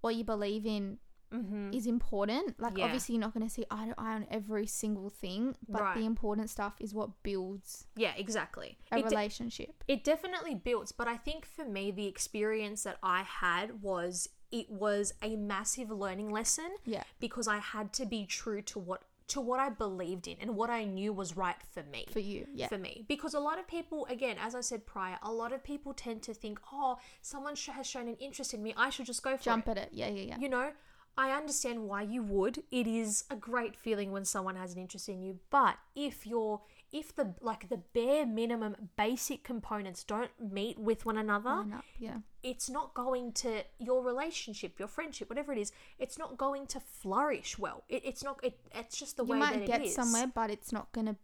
what 0.00 0.14
you 0.14 0.24
believe 0.24 0.66
in, 0.66 0.98
Mm-hmm. 1.32 1.72
is 1.72 1.86
important. 1.86 2.58
Like 2.60 2.78
Yeah. 2.78 2.84
obviously 2.86 3.14
you're 3.14 3.20
not 3.20 3.34
going 3.34 3.46
to 3.46 3.52
see 3.52 3.64
eye 3.70 3.86
to 3.86 3.94
eye 3.98 4.14
on 4.14 4.26
every 4.30 4.66
single 4.66 5.10
thing, 5.10 5.56
but 5.68 5.82
Right. 5.82 5.96
the 5.96 6.04
important 6.06 6.48
stuff 6.50 6.74
is 6.80 6.94
what 6.94 7.22
builds 7.22 7.86
Yeah, 7.96 8.14
exactly. 8.16 8.78
a 8.92 8.98
It 8.98 9.02
de- 9.02 9.08
relationship. 9.10 9.84
it 9.88 10.04
definitely 10.04 10.54
builds, 10.54 10.92
but 10.92 11.06
I 11.08 11.16
think 11.16 11.44
for 11.46 11.64
me, 11.64 11.90
the 11.90 12.06
experience 12.06 12.82
that 12.84 12.98
I 13.02 13.22
had 13.22 13.82
was 13.82 14.28
it 14.50 14.70
was 14.70 15.12
a 15.22 15.36
massive 15.36 15.90
learning 15.90 16.30
lesson 16.30 16.70
yeah. 16.86 17.02
because 17.20 17.46
I 17.46 17.58
had 17.58 17.92
to 17.94 18.06
be 18.06 18.24
true 18.24 18.62
to 18.62 18.78
what 18.78 19.02
to 19.28 19.42
what 19.42 19.60
I 19.60 19.68
believed 19.68 20.26
in 20.26 20.38
and 20.40 20.56
what 20.56 20.70
I 20.70 20.84
knew 20.84 21.12
was 21.12 21.36
right 21.36 21.62
for 21.62 21.82
me. 21.82 22.06
For 22.10 22.18
you. 22.20 22.46
Yeah. 22.54 22.68
for 22.68 22.78
me 22.78 23.04
because 23.08 23.34
a 23.34 23.40
lot 23.40 23.58
of 23.58 23.66
people 23.68 24.06
again 24.06 24.36
as 24.40 24.54
i 24.54 24.62
said 24.62 24.86
prior 24.86 25.18
a 25.22 25.30
lot 25.30 25.52
of 25.52 25.62
people 25.62 25.92
tend 25.92 26.22
to 26.22 26.32
think 26.32 26.58
oh 26.72 26.96
someone 27.20 27.54
sh- 27.54 27.68
has 27.68 27.86
shown 27.86 28.08
an 28.08 28.16
interest 28.20 28.54
in 28.54 28.62
me 28.62 28.72
i 28.78 28.88
should 28.88 29.04
just 29.04 29.22
go 29.22 29.36
for 29.36 29.42
Jump 29.44 29.68
it 29.68 29.72
at 29.72 29.76
it. 29.76 29.88
Yeah, 29.92 30.08
yeah, 30.08 30.22
yeah. 30.30 30.38
you 30.38 30.48
know 30.48 30.70
i 31.18 31.30
understand 31.32 31.86
why 31.88 32.02
you 32.02 32.22
would. 32.22 32.62
It 32.70 32.86
is 32.86 33.24
a 33.30 33.36
great 33.36 33.76
feeling 33.76 34.12
when 34.12 34.24
someone 34.24 34.56
has 34.56 34.72
an 34.72 34.80
interest 34.80 35.08
in 35.08 35.20
you 35.20 35.40
but 35.50 35.76
if 35.94 36.26
you're 36.26 36.60
if 36.90 37.14
the 37.14 37.34
like 37.42 37.68
the 37.68 37.80
bare 37.92 38.24
minimum 38.24 38.74
basic 38.96 39.44
components 39.44 40.04
don't 40.04 40.30
meet 40.40 40.78
with 40.78 41.04
one 41.04 41.18
another 41.18 41.50
up, 41.50 41.84
yeah. 41.98 42.18
it's 42.42 42.70
not 42.70 42.94
going 42.94 43.32
to 43.32 43.62
your 43.78 44.02
relationship 44.02 44.78
your 44.78 44.88
friendship 44.88 45.28
whatever 45.28 45.52
it 45.52 45.58
is 45.58 45.70
it's 45.98 46.16
not 46.18 46.38
going 46.38 46.66
to 46.68 46.80
flourish 46.80 47.58
well. 47.58 47.84
It, 47.88 48.02
it's 48.04 48.22
not 48.24 48.40
it, 48.42 48.58
it's 48.74 48.96
just 48.96 49.16
the 49.16 49.24
You 49.24 49.32
way 49.32 49.38
might 49.38 49.58
that 49.60 49.66
get 49.66 49.80
it 49.82 49.88
is. 49.88 49.94
somewhere, 49.94 50.26
but 50.32 50.50
it's 50.50 50.72
not 50.72 50.90
going 50.92 51.06
to 51.06 51.16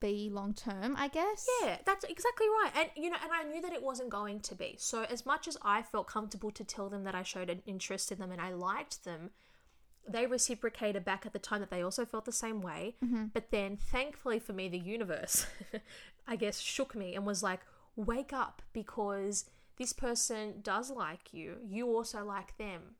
be 0.00 0.30
long 0.30 0.54
term, 0.54 0.96
I 0.96 1.08
guess. 1.08 1.46
Yeah, 1.62 1.78
that's 1.84 2.04
exactly 2.04 2.46
right. 2.48 2.70
And 2.76 2.90
you 2.96 3.10
know, 3.10 3.16
and 3.22 3.32
I 3.32 3.42
knew 3.44 3.60
that 3.62 3.72
it 3.72 3.82
wasn't 3.82 4.10
going 4.10 4.40
to 4.40 4.54
be. 4.54 4.76
So 4.78 5.04
as 5.04 5.26
much 5.26 5.48
as 5.48 5.56
I 5.62 5.82
felt 5.82 6.06
comfortable 6.06 6.50
to 6.52 6.64
tell 6.64 6.88
them 6.88 7.04
that 7.04 7.14
I 7.14 7.22
showed 7.22 7.50
an 7.50 7.62
interest 7.66 8.12
in 8.12 8.18
them 8.18 8.32
and 8.32 8.40
I 8.40 8.52
liked 8.52 9.04
them, 9.04 9.30
they 10.08 10.26
reciprocated 10.26 11.04
back 11.04 11.26
at 11.26 11.32
the 11.32 11.38
time 11.38 11.60
that 11.60 11.70
they 11.70 11.82
also 11.82 12.04
felt 12.04 12.24
the 12.24 12.32
same 12.32 12.60
way. 12.60 12.96
Mm-hmm. 13.04 13.26
But 13.32 13.50
then 13.50 13.76
thankfully 13.76 14.38
for 14.38 14.52
me 14.52 14.68
the 14.68 14.78
universe 14.78 15.46
I 16.28 16.36
guess 16.36 16.60
shook 16.60 16.94
me 16.94 17.14
and 17.14 17.26
was 17.26 17.42
like, 17.42 17.60
"Wake 17.94 18.32
up 18.32 18.62
because 18.72 19.44
this 19.76 19.92
person 19.92 20.60
does 20.62 20.90
like 20.90 21.32
you. 21.32 21.56
You 21.64 21.86
also 21.88 22.24
like 22.24 22.56
them." 22.58 22.96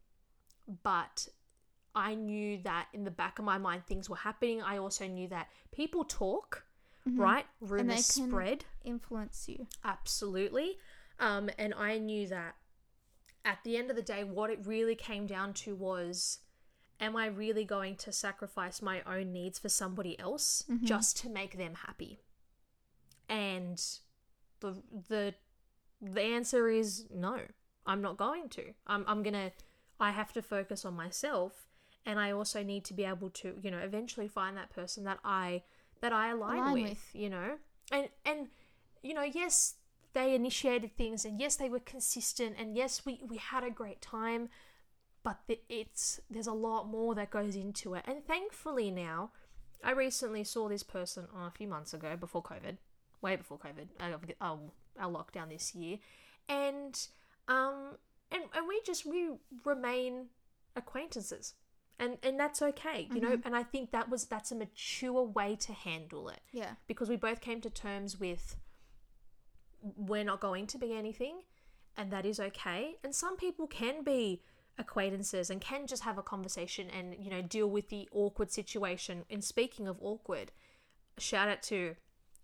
But 0.83 1.29
I 1.96 2.14
knew 2.14 2.59
that 2.64 2.88
in 2.92 3.05
the 3.05 3.11
back 3.11 3.38
of 3.38 3.44
my 3.44 3.57
mind 3.57 3.87
things 3.87 4.11
were 4.11 4.16
happening. 4.16 4.62
I 4.62 4.77
also 4.77 5.07
knew 5.07 5.29
that 5.29 5.49
people 5.72 6.05
talk, 6.05 6.65
right? 7.07 7.47
Rumors 7.61 7.79
Mm-hmm. 7.81 7.88
they 7.88 8.21
can- 8.23 8.31
spread. 8.31 8.64
Influence 8.85 9.45
you. 9.49 9.66
Absolutely. 9.85 10.79
Um, 11.19 11.49
and 11.59 11.73
I 11.75 11.99
knew 11.99 12.27
that 12.29 12.57
at 13.45 13.59
the 13.64 13.77
end 13.77 13.90
of 13.90 13.97
the 13.97 14.03
day, 14.03 14.25
what 14.25 14.51
it 14.51 14.66
really 14.66 14.95
came 14.95 15.27
down 15.27 15.55
to 15.55 15.75
was 15.75 16.40
am 17.01 17.14
I 17.16 17.27
really 17.27 17.64
going 17.64 17.95
to 17.97 18.11
sacrifice 18.12 18.81
my 18.83 19.03
own 19.07 19.33
needs 19.33 19.59
for 19.59 19.69
somebody 19.69 20.19
else 20.19 20.64
just 20.83 21.16
to 21.19 21.29
make 21.29 21.57
them 21.57 21.75
happy? 21.87 22.21
And 23.29 23.83
the 24.61 24.83
the 25.09 25.35
the 26.01 26.21
answer 26.23 26.69
is 26.69 27.07
no. 27.14 27.40
I'm 27.87 28.03
not 28.03 28.16
going 28.16 28.49
to. 28.51 28.73
I'm 28.87 29.05
I'm 29.07 29.23
going 29.23 29.35
to 29.35 29.53
I 30.01 30.11
have 30.11 30.33
to 30.35 30.42
focus 30.42 30.85
on 30.85 30.95
myself 30.95 31.66
and 32.05 32.21
I 32.21 32.31
also 32.31 32.62
need 32.62 32.85
to 32.85 32.95
be 32.95 33.05
able 33.05 33.31
to, 33.31 33.55
you 33.62 33.71
know, 33.71 33.79
eventually 33.79 34.29
find 34.29 34.57
that 34.57 34.71
person 34.71 35.05
that 35.05 35.19
I 35.25 35.62
that 36.01 36.13
I 36.13 36.31
align, 36.31 36.59
Align 36.59 36.73
with, 36.73 36.83
with. 36.91 37.11
you 37.13 37.31
know. 37.31 37.59
And 37.91 38.09
and 38.25 38.49
you 39.03 39.15
know, 39.15 39.23
yes, 39.23 39.75
they 40.13 40.35
initiated 40.35 40.97
things 40.97 41.25
and 41.25 41.39
yes, 41.39 41.57
they 41.57 41.69
were 41.69 41.81
consistent 41.81 42.57
and 42.59 42.77
yes, 42.77 43.05
we 43.05 43.21
we 43.27 43.37
had 43.37 43.65
a 43.65 43.71
great 43.71 44.01
time, 44.01 44.49
but 45.23 45.39
the, 45.47 45.61
it's 45.69 46.21
there's 46.31 46.47
a 46.47 46.53
lot 46.53 46.89
more 46.89 47.15
that 47.15 47.31
goes 47.31 47.57
into 47.57 47.95
it. 47.95 48.05
And 48.07 48.25
thankfully 48.27 48.91
now, 48.91 49.31
I 49.85 49.93
recently 49.93 50.45
saw 50.45 50.69
this 50.69 50.83
person 50.83 51.29
oh, 51.37 51.47
a 51.47 51.51
few 51.51 51.69
months 51.69 51.95
ago 51.95 52.17
before 52.17 52.43
COVID, 52.43 52.79
way 53.23 53.37
before 53.37 53.59
COVID, 53.59 53.89
our 54.41 55.11
lockdown 55.11 55.51
this 55.51 55.75
year, 55.75 55.99
and 56.49 57.07
um 57.49 57.97
and 58.31 58.45
and 58.55 58.67
we 58.67 58.81
just 58.85 59.07
we 59.07 59.31
remain 59.65 60.27
acquaintances. 60.75 61.55
And 61.99 62.19
and 62.23 62.39
that's 62.39 62.61
okay, 62.61 63.09
you 63.13 63.21
know, 63.21 63.31
mm-hmm. 63.31 63.47
and 63.47 63.57
I 63.57 63.63
think 63.63 63.91
that 63.93 64.11
was 64.11 64.27
that's 64.27 64.53
a 64.53 64.55
mature 64.55 65.23
way 65.23 65.57
to 65.61 65.73
handle 65.73 66.29
it. 66.29 66.41
Yeah. 66.53 66.73
because 66.87 67.09
we 67.09 67.17
both 67.17 67.41
came 67.41 67.61
to 67.63 67.71
terms 67.71 68.21
with 68.21 68.57
we're 69.83 70.25
not 70.25 70.41
going 70.41 70.67
to 70.69 70.79
be 70.79 70.95
anything 70.95 71.41
and 71.97 72.11
that 72.11 72.27
is 72.27 72.39
okay. 72.39 72.97
And 73.03 73.15
some 73.15 73.37
people 73.37 73.67
can 73.67 74.03
be 74.03 74.43
acquaintances 74.79 75.49
and 75.49 75.61
can 75.61 75.87
just 75.87 76.03
have 76.03 76.19
a 76.19 76.23
conversation 76.23 76.91
and 76.91 77.17
you 77.19 77.31
know 77.31 77.41
deal 77.41 77.69
with 77.69 77.89
the 77.89 78.09
awkward 78.13 78.51
situation. 78.51 79.25
And 79.31 79.43
speaking 79.43 79.89
of 79.89 79.97
awkward 80.01 80.53
shout 81.19 81.49
out 81.49 81.63
to 81.63 81.97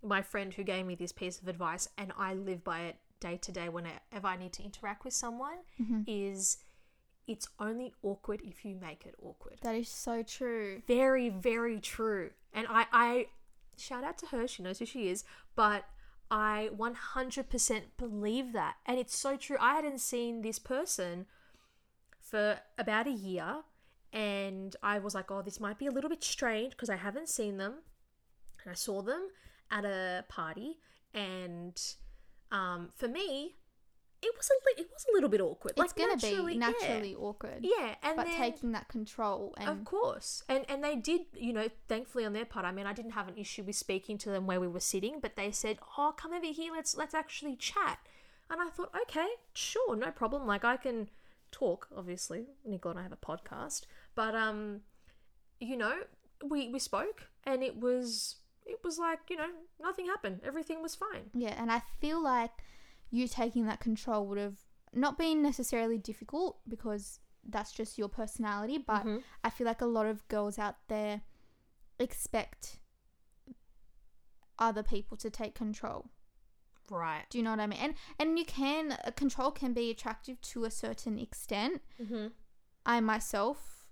my 0.03 0.23
friend 0.23 0.55
who 0.55 0.65
gave 0.65 0.87
me 0.87 0.95
this 0.95 1.12
piece 1.12 1.41
of 1.41 1.49
advice 1.49 1.88
and 1.99 2.12
I 2.19 2.35
live 2.35 2.65
by 2.65 2.81
it 2.81 2.97
day 3.21 3.37
to 3.37 3.53
day 3.53 3.69
whenever 3.69 4.27
I 4.27 4.37
need 4.37 4.53
to 4.55 4.65
interact 4.65 5.05
with 5.05 5.15
someone 5.15 5.59
mm-hmm. 5.81 6.03
is 6.07 6.59
it's 7.26 7.48
only 7.58 7.92
awkward 8.02 8.40
if 8.44 8.64
you 8.64 8.74
make 8.74 9.06
it 9.06 9.14
awkward. 9.22 9.58
That 9.62 9.74
is 9.74 9.88
so 9.88 10.22
true. 10.22 10.82
very 10.87 11.28
very 11.28 11.80
true. 11.80 12.30
And 12.52 12.66
i 12.68 12.87
i 12.92 13.26
shout 13.76 14.04
out 14.04 14.18
to 14.18 14.26
her 14.26 14.46
she 14.46 14.62
knows 14.62 14.78
who 14.78 14.87
she 14.87 15.08
is 15.08 15.24
but 15.56 15.85
i 16.30 16.70
100% 16.76 17.82
believe 17.96 18.52
that. 18.52 18.76
And 18.87 18.98
it's 18.98 19.16
so 19.16 19.37
true. 19.37 19.56
I 19.61 19.74
hadn't 19.74 20.00
seen 20.00 20.42
this 20.42 20.58
person 20.58 21.26
for 22.18 22.61
about 22.78 23.06
a 23.06 23.11
year 23.11 23.62
and 24.12 24.76
i 24.82 24.98
was 24.98 25.14
like 25.14 25.30
oh 25.30 25.42
this 25.42 25.58
might 25.58 25.78
be 25.78 25.87
a 25.87 25.90
little 25.90 26.11
bit 26.11 26.22
strange 26.22 26.72
because 26.72 26.90
i 26.90 26.96
haven't 26.96 27.28
seen 27.28 27.56
them. 27.56 27.74
And 28.62 28.70
i 28.70 28.74
saw 28.74 29.02
them 29.02 29.28
at 29.70 29.85
a 29.85 30.24
party 30.28 30.78
and 31.14 31.80
um, 32.50 32.90
for 32.94 33.08
me 33.08 33.56
it 34.22 34.32
was 34.37 34.48
a 34.50 34.54
li- 34.66 34.85
it 34.85 34.90
was 34.92 35.04
a 35.11 35.12
little 35.14 35.28
bit 35.28 35.40
awkward 35.40 35.76
Like, 35.76 35.87
It's 35.87 35.92
going 35.94 36.16
to 36.18 36.26
naturally- 36.26 36.54
be 36.54 36.58
yeah. 36.61 36.66
naturally 36.70 37.14
awkward. 37.14 37.58
yeah 37.62 37.94
and 38.02 38.16
but 38.16 38.26
then, 38.26 38.37
taking 38.38 38.72
that 38.72 38.88
control 38.88 39.54
and 39.58 39.68
of 39.68 39.85
course. 39.85 40.42
And 40.48 40.64
and 40.68 40.82
they 40.82 40.96
did, 40.96 41.22
you 41.35 41.52
know, 41.52 41.68
thankfully 41.88 42.24
on 42.24 42.32
their 42.32 42.44
part. 42.44 42.64
I 42.64 42.72
mean, 42.72 42.87
I 42.87 42.92
didn't 42.92 43.12
have 43.12 43.28
an 43.28 43.37
issue 43.37 43.62
with 43.64 43.76
speaking 43.76 44.18
to 44.18 44.30
them 44.30 44.46
where 44.46 44.61
we 44.61 44.68
were 44.68 44.80
sitting, 44.80 45.18
but 45.20 45.37
they 45.37 45.50
said, 45.50 45.78
"Oh, 45.98 46.14
come 46.16 46.32
over 46.32 46.46
here. 46.46 46.72
Let's 46.72 46.96
let's 46.96 47.14
actually 47.14 47.56
chat." 47.56 47.98
And 48.50 48.61
I 48.61 48.68
thought, 48.68 48.92
"Okay, 49.02 49.28
sure, 49.54 49.96
no 49.96 50.11
problem. 50.11 50.46
Like 50.46 50.64
I 50.64 50.76
can 50.76 51.08
talk, 51.50 51.88
obviously. 51.96 52.46
Nicola 52.64 52.92
and 52.92 53.00
I 53.00 53.02
have 53.02 53.12
a 53.12 53.16
podcast, 53.16 53.82
but 54.14 54.35
um 54.35 54.82
you 55.61 55.76
know, 55.76 55.96
we 56.44 56.68
we 56.68 56.78
spoke 56.78 57.28
and 57.44 57.62
it 57.62 57.76
was 57.80 58.37
it 58.66 58.78
was 58.85 58.98
like, 58.98 59.20
you 59.30 59.37
know, 59.37 59.50
nothing 59.80 60.06
happened. 60.06 60.40
Everything 60.44 60.80
was 60.82 60.94
fine. 60.94 61.30
Yeah, 61.35 61.54
and 61.61 61.70
I 61.72 61.82
feel 62.00 62.22
like 62.22 62.52
you 63.12 63.29
taking 63.29 63.66
that 63.66 63.79
control 63.79 64.27
would 64.27 64.38
have 64.38 64.57
not 64.92 65.16
been 65.16 65.40
necessarily 65.42 65.98
difficult 65.98 66.59
because 66.66 67.20
that's 67.44 67.72
just 67.72 67.98
your 67.98 68.09
personality, 68.09 68.79
but 68.79 69.05
Mhm. 69.05 69.22
I 69.44 69.51
feel 69.51 69.66
like 69.66 69.81
a 69.83 69.87
lot 69.87 70.07
of 70.07 70.27
girls 70.29 70.59
out 70.59 70.77
there 70.88 71.22
expect 72.01 72.81
other 74.59 74.83
people 74.83 75.16
to 75.18 75.31
take 75.31 75.55
control. 75.55 76.11
Right. 76.90 77.25
Do 77.31 77.38
you 77.38 77.44
know 77.44 77.51
what 77.51 77.61
I 77.61 77.66
mean? 77.66 77.79
And 77.81 77.94
and 78.18 78.38
you 78.38 78.44
can 78.44 78.92
uh, 78.92 79.11
control 79.12 79.51
can 79.51 79.72
be 79.72 79.90
attractive 79.90 80.40
to 80.42 80.64
a 80.64 80.70
certain 80.70 81.18
extent. 81.18 81.83
Mhm. 82.01 82.33
I 82.85 83.01
myself 83.01 83.87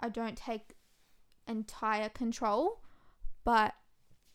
I 0.00 0.08
don't 0.08 0.36
take 0.36 0.74
entire 1.46 2.08
control, 2.08 2.82
but 3.44 3.74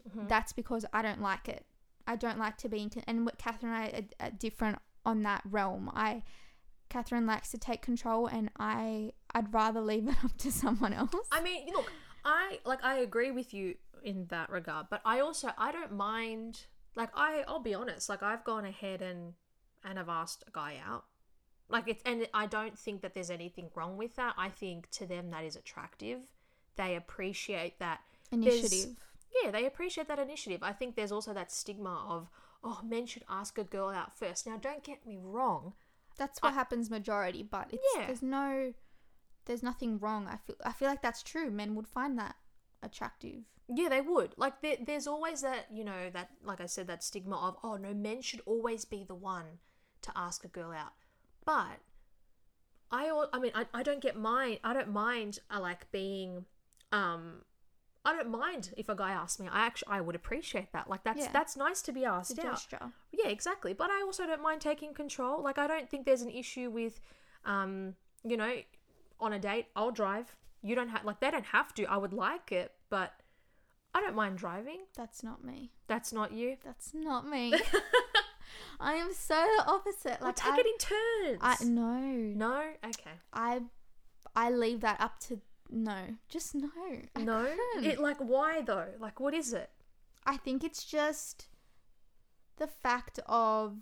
Mhm. 0.08 0.28
that's 0.28 0.54
because 0.54 0.86
I 0.93 1.02
don't 1.02 1.22
like 1.22 1.48
it. 1.50 1.65
I 2.10 2.15
don't 2.15 2.39
like 2.39 2.58
to 2.58 2.69
be 2.69 2.82
in, 2.82 2.89
and 3.06 3.24
what 3.24 3.38
Catherine 3.38 3.72
and 3.72 3.84
I 3.84 4.26
are, 4.26 4.28
are 4.28 4.32
different 4.32 4.80
on 5.06 5.22
that 5.24 5.43
realm. 5.45 5.91
I, 5.93 6.24
Catherine 6.89 7.28
likes 7.28 7.52
to 7.52 7.60
take 7.60 7.84
control, 7.84 8.26
and 8.26 8.50
I, 8.58 9.13
I'd 9.36 9.54
rather 9.54 9.80
leave 9.80 10.08
it 10.08 10.15
up 10.24 10.36
to 10.39 10.52
someone 10.52 10.91
else. 10.91 11.13
I 11.32 11.39
mean, 11.41 11.67
look, 11.72 11.91
I 12.26 12.58
like 12.65 12.84
I 12.84 12.98
agree 12.98 13.30
with 13.30 13.54
you 13.54 13.76
in 14.04 14.26
that 14.30 14.50
regard, 14.50 14.88
but 14.89 15.02
I 15.06 15.19
also 15.19 15.52
I 15.56 15.72
don't 15.72 15.91
mind 15.91 16.65
like 16.95 17.12
I 17.13 17.43
I'll 17.48 17.60
be 17.60 17.76
honest, 17.76 18.10
like 18.10 18.24
I've 18.24 18.43
gone 18.43 18.65
ahead 18.65 19.04
and 19.04 19.34
and 19.86 20.00
I've 20.00 20.10
asked 20.10 20.43
a 20.48 20.52
guy 20.52 20.78
out. 20.84 21.06
Like 21.69 21.88
it's 21.88 22.02
and 22.08 22.28
I 22.34 22.48
don't 22.48 22.78
think 22.78 23.02
that 23.04 23.13
there's 23.13 23.30
anything 23.30 23.69
wrong 23.76 23.98
with 23.98 24.15
that. 24.15 24.34
I 24.36 24.50
think 24.50 24.89
to 24.91 25.06
them 25.06 25.30
that 25.30 25.43
is 25.43 25.56
attractive. 25.56 26.22
They 26.76 26.95
appreciate 26.95 27.78
that 27.78 28.00
Initiative. 28.32 28.95
Yeah, 29.44 29.52
they 29.52 29.65
appreciate 29.65 30.08
that 30.08 30.20
initiative. 30.20 30.62
I 30.63 30.74
think 30.74 30.96
there's 30.96 31.12
also 31.12 31.34
that 31.34 31.52
stigma 31.52 32.06
of 32.10 32.30
oh, 32.63 32.82
men 32.84 33.06
should 33.06 33.24
ask 33.30 33.58
a 33.58 33.63
girl 33.63 33.89
out 33.89 34.18
first. 34.18 34.46
Now, 34.46 34.58
don't 34.58 34.84
get 34.84 35.06
me 35.06 35.18
wrong. 35.22 35.74
That's 36.18 36.42
what 36.42 36.54
happens 36.54 36.89
majority, 36.89 37.44
but 37.44 37.70
it's 37.72 37.84
Yeah. 37.96 38.08
there's 38.08 38.22
no, 38.22 38.74
there's 39.46 39.63
nothing 39.63 40.00
wrong. 40.00 40.28
I 40.28 40.38
feel 40.38 40.56
I 40.65 40.74
feel 40.74 40.89
like 40.89 41.02
that's 41.02 41.24
true. 41.24 41.50
Men 41.50 41.76
would 41.76 41.88
find 41.88 42.20
that 42.20 42.36
attractive. 42.84 43.44
Yeah, 43.74 43.88
they 43.88 44.02
would. 44.02 44.34
Like 44.36 44.62
there, 44.62 44.78
there's 44.86 45.08
always 45.08 45.42
that, 45.42 45.68
you 45.72 45.86
know, 45.86 46.10
that 46.12 46.32
like 46.44 46.60
I 46.60 46.65
said, 46.65 46.88
that 46.88 47.04
stigma 47.04 47.38
of 47.38 47.56
oh 47.63 47.78
no, 47.78 47.94
men 47.94 48.22
should 48.22 48.42
always 48.46 48.84
be 48.84 49.06
the 49.06 49.15
one 49.15 49.60
to 50.02 50.12
ask 50.15 50.44
a 50.44 50.50
girl 50.50 50.72
out. 50.72 50.94
But 51.46 51.80
I 52.92 53.26
I 53.32 53.39
mean 53.39 53.52
I, 53.56 53.65
I 53.74 53.84
don't 53.84 54.02
get 54.02 54.18
mind 54.18 54.60
I 54.63 54.74
don't 54.74 54.89
mind 54.92 55.39
I 55.50 55.60
like 55.60 55.89
being 55.92 56.46
um 56.92 57.44
I 58.06 58.14
don't 58.16 58.30
mind 58.32 58.72
if 58.78 58.88
a 58.90 58.96
guy 58.96 59.12
asks 59.12 59.40
me. 59.40 59.48
I 59.52 59.66
actually 59.66 59.92
I 59.92 60.02
would 60.02 60.16
appreciate 60.16 60.72
that. 60.74 60.90
Like 60.90 61.04
that's 61.04 61.20
Yeah. 61.20 61.32
that's 61.34 61.58
nice 61.58 61.82
to 61.84 61.92
be 61.92 62.02
It's 62.02 62.10
asked 62.10 62.40
out. 62.40 62.46
gesture. 62.54 62.92
Yeah, 63.12 63.28
exactly. 63.28 63.74
But 63.74 63.90
I 63.92 64.02
also 64.02 64.26
don't 64.26 64.42
mind 64.42 64.62
taking 64.62 64.94
control. 64.94 65.44
Like 65.44 65.58
I 65.58 65.68
don't 65.68 65.90
think 65.90 66.06
there's 66.06 66.22
an 66.22 66.30
issue 66.32 66.70
with 66.70 67.00
um, 67.46 67.96
you 68.24 68.38
know, 68.38 68.54
on 69.20 69.34
a 69.34 69.40
date, 69.40 69.68
I'll 69.76 69.92
drive. 69.92 70.36
You 70.62 70.76
don't 70.76 70.90
have 70.90 71.04
like 71.06 71.20
they 71.20 71.32
don't 71.32 71.46
have 71.48 71.74
to. 71.76 71.86
I 71.86 71.98
would 71.98 72.14
like 72.14 72.52
it, 72.52 72.72
but 72.90 73.14
I 73.94 74.02
don't 74.02 74.16
mind 74.16 74.38
driving. 74.38 74.80
That's 74.96 75.24
not 75.24 75.44
me. 75.44 75.72
That's 75.88 76.14
not 76.14 76.32
you. 76.32 76.58
That's 76.64 76.94
not 76.94 77.28
me. 77.28 77.54
I 78.80 78.94
am 78.94 79.14
so 79.14 79.36
the 79.58 79.66
opposite. 79.68 80.22
Like 80.22 80.22
Like 80.22 80.36
take 80.38 80.54
I, 80.54 80.58
it 80.60 80.66
in 80.66 80.78
turns. 80.78 81.40
I 81.42 81.64
no. 81.66 82.00
no, 82.48 82.62
okay. 82.86 83.12
I 83.34 83.62
I 84.36 84.50
leave 84.52 84.82
that 84.82 85.00
up 85.02 85.20
to 85.22 85.40
no. 85.69 86.17
Just 86.29 86.55
no. 86.55 86.69
I 87.15 87.21
no, 87.23 87.45
couldn't. 87.73 87.89
it 87.91 87.99
like 87.99 88.17
why 88.17 88.62
though? 88.62 88.88
Like 88.99 89.19
what 89.19 89.34
is 89.34 89.53
it? 89.53 89.69
I 90.25 90.38
think 90.38 90.63
it's 90.63 90.84
just 90.84 91.47
the 92.58 92.67
fact 92.67 93.19
of 93.27 93.77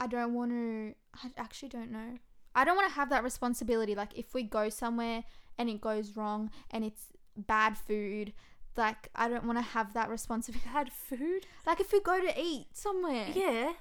I 0.00 0.06
don't 0.06 0.34
want 0.34 0.50
to. 0.50 0.94
I 1.24 1.30
actually 1.36 1.68
don't 1.68 1.90
know. 1.90 2.18
I 2.54 2.64
don't 2.64 2.76
want 2.76 2.88
to 2.88 2.94
have 2.94 3.10
that 3.10 3.22
responsibility. 3.22 3.94
Like 3.94 4.16
if 4.18 4.34
we 4.34 4.42
go 4.42 4.68
somewhere 4.68 5.24
and 5.58 5.68
it 5.68 5.80
goes 5.80 6.16
wrong 6.16 6.50
and 6.70 6.84
it's 6.84 7.04
bad 7.36 7.76
food, 7.76 8.32
like 8.76 9.08
I 9.14 9.28
don't 9.28 9.44
want 9.44 9.58
to 9.58 9.62
have 9.64 9.92
that 9.94 10.08
responsibility. 10.08 10.68
Bad 10.72 10.90
food? 10.92 11.46
Like 11.66 11.80
if 11.80 11.92
we 11.92 12.00
go 12.00 12.20
to 12.20 12.40
eat 12.40 12.66
somewhere, 12.72 13.28
Yeah. 13.34 13.72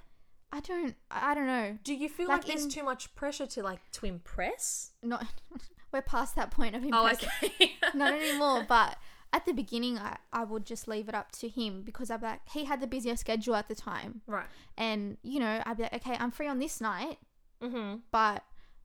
I 0.52 0.62
don't. 0.62 0.96
I 1.12 1.36
don't 1.36 1.46
know. 1.46 1.78
Do 1.84 1.94
you 1.94 2.10
feel 2.10 2.28
Like 2.28 2.40
like, 2.40 2.48
there's 2.48 2.64
in- 2.64 2.70
too 2.72 2.84
much 2.84 3.14
pressure 3.16 3.46
to 3.46 3.62
like 3.64 3.80
to 3.92 4.06
impress? 4.08 4.92
Not. 5.04 5.26
we're 5.92 6.02
past 6.02 6.36
that 6.36 6.52
point 6.52 6.76
of 6.76 6.84
Oh, 6.92 7.10
okay. 7.10 7.74
Not 7.94 8.14
anymore. 8.22 8.66
But 8.68 8.98
at 9.34 9.46
the 9.46 9.54
beginning, 9.54 9.98
I, 9.98 10.18
I 10.34 10.44
would 10.44 10.66
just 10.66 10.88
leave 10.88 11.08
it 11.10 11.16
up 11.16 11.32
to 11.34 11.48
him 11.50 11.84
because 11.84 12.10
I'd 12.12 12.22
be 12.22 12.28
like, 12.28 12.42
he 12.52 12.66
had 12.66 12.82
the 12.82 12.88
busier 12.88 13.16
schedule 13.16 13.56
at 13.56 13.68
the 13.68 13.76
time. 13.76 14.22
right. 14.28 14.46
And, 14.78 15.18
you 15.24 15.40
know, 15.40 15.62
I'd 15.66 15.78
be 15.78 15.84
like, 15.84 15.94
okay, 15.96 16.16
I'm 16.20 16.32
free 16.32 16.48
on 16.48 16.60
this 16.60 16.80
night, 16.82 17.18
Mm-hmm. 17.62 17.98
but 18.12 18.44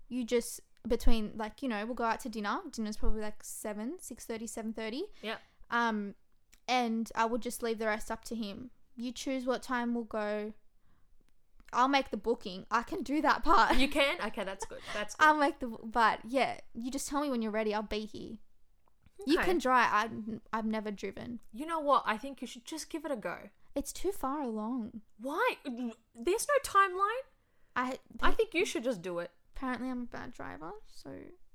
you 0.09 0.25
just, 0.25 0.61
between, 0.87 1.33
like, 1.37 1.63
you 1.63 1.69
know, 1.69 1.85
we'll 1.87 1.95
go 1.95 2.05
out 2.05 2.21
to 2.21 2.29
dinner. 2.29 2.59
Dinner's 2.73 2.97
probably 2.97 3.23
like 3.23 3.43
7, 3.43 3.95
6.30, 4.03 4.75
7.30. 4.75 5.01
Yep. 5.23 5.41
Um, 5.71 6.15
and 6.69 7.11
I 7.15 7.25
would 7.27 7.41
just 7.41 7.63
leave 7.63 7.79
the 7.79 7.87
rest 7.87 8.11
up 8.11 8.25
to 8.27 8.35
him. 8.35 8.71
You 8.97 9.13
choose 9.13 9.45
what 9.47 9.63
time 9.63 9.95
we'll 9.95 10.05
go. 10.05 10.53
I'll 11.75 11.89
make 11.89 12.11
the 12.11 12.17
booking. 12.17 12.67
I 12.71 12.83
can 12.83 13.03
do 13.03 13.21
that 13.23 13.45
part. 13.45 13.77
You 13.77 13.89
can? 14.01 14.17
Okay, 14.27 14.45
that's 14.45 14.65
good. 14.65 14.81
That's 14.95 15.15
good. 15.15 15.25
I'll 15.25 15.37
make 15.37 15.59
the, 15.61 15.69
but 15.69 16.21
yeah, 16.27 16.59
you 16.75 16.91
just 16.91 17.09
tell 17.09 17.21
me 17.21 17.31
when 17.31 17.43
you're 17.43 17.51
ready. 17.53 17.75
I'll 17.75 17.83
be 17.83 18.07
here. 18.07 18.37
You 19.27 19.39
can 19.39 19.59
drive. 19.59 19.89
I, 19.91 20.09
I've 20.53 20.67
never 20.67 20.91
driven. 20.91 21.39
You 21.53 21.67
know 21.67 21.81
what? 21.81 22.03
I 22.05 22.17
think 22.19 22.41
you 22.43 22.47
should 22.47 22.65
just 22.65 22.91
give 22.91 23.05
it 23.05 23.11
a 23.11 23.17
go. 23.17 23.37
It's 23.75 23.93
too 23.93 24.13
far 24.13 24.43
along. 24.43 25.01
Why? 25.19 25.57
There's 25.65 26.47
no 26.49 26.55
timeline. 26.63 27.25
I, 27.77 27.99
I 28.21 28.33
think 28.33 28.55
you 28.55 28.65
should 28.65 28.85
just 28.85 29.03
do 29.03 29.19
it. 29.21 29.31
apparently 29.57 29.89
I'm 29.89 30.03
a 30.03 30.07
bad 30.07 30.33
driver, 30.33 30.73
so 30.89 31.11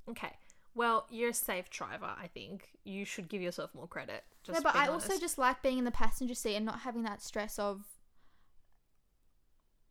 Okay. 0.09 0.31
Well, 0.75 1.05
you're 1.09 1.29
a 1.29 1.33
safe 1.33 1.69
driver, 1.69 2.09
I 2.21 2.27
think. 2.27 2.69
You 2.83 3.05
should 3.05 3.27
give 3.29 3.41
yourself 3.41 3.73
more 3.73 3.87
credit. 3.87 4.23
Just 4.43 4.59
no. 4.59 4.63
But 4.63 4.75
I 4.75 4.87
also 4.87 5.17
just 5.19 5.37
like 5.37 5.61
being 5.61 5.77
in 5.77 5.83
the 5.83 5.91
passenger 5.91 6.35
seat 6.35 6.55
and 6.55 6.65
not 6.65 6.79
having 6.79 7.03
that 7.03 7.21
stress 7.21 7.59
of. 7.59 7.85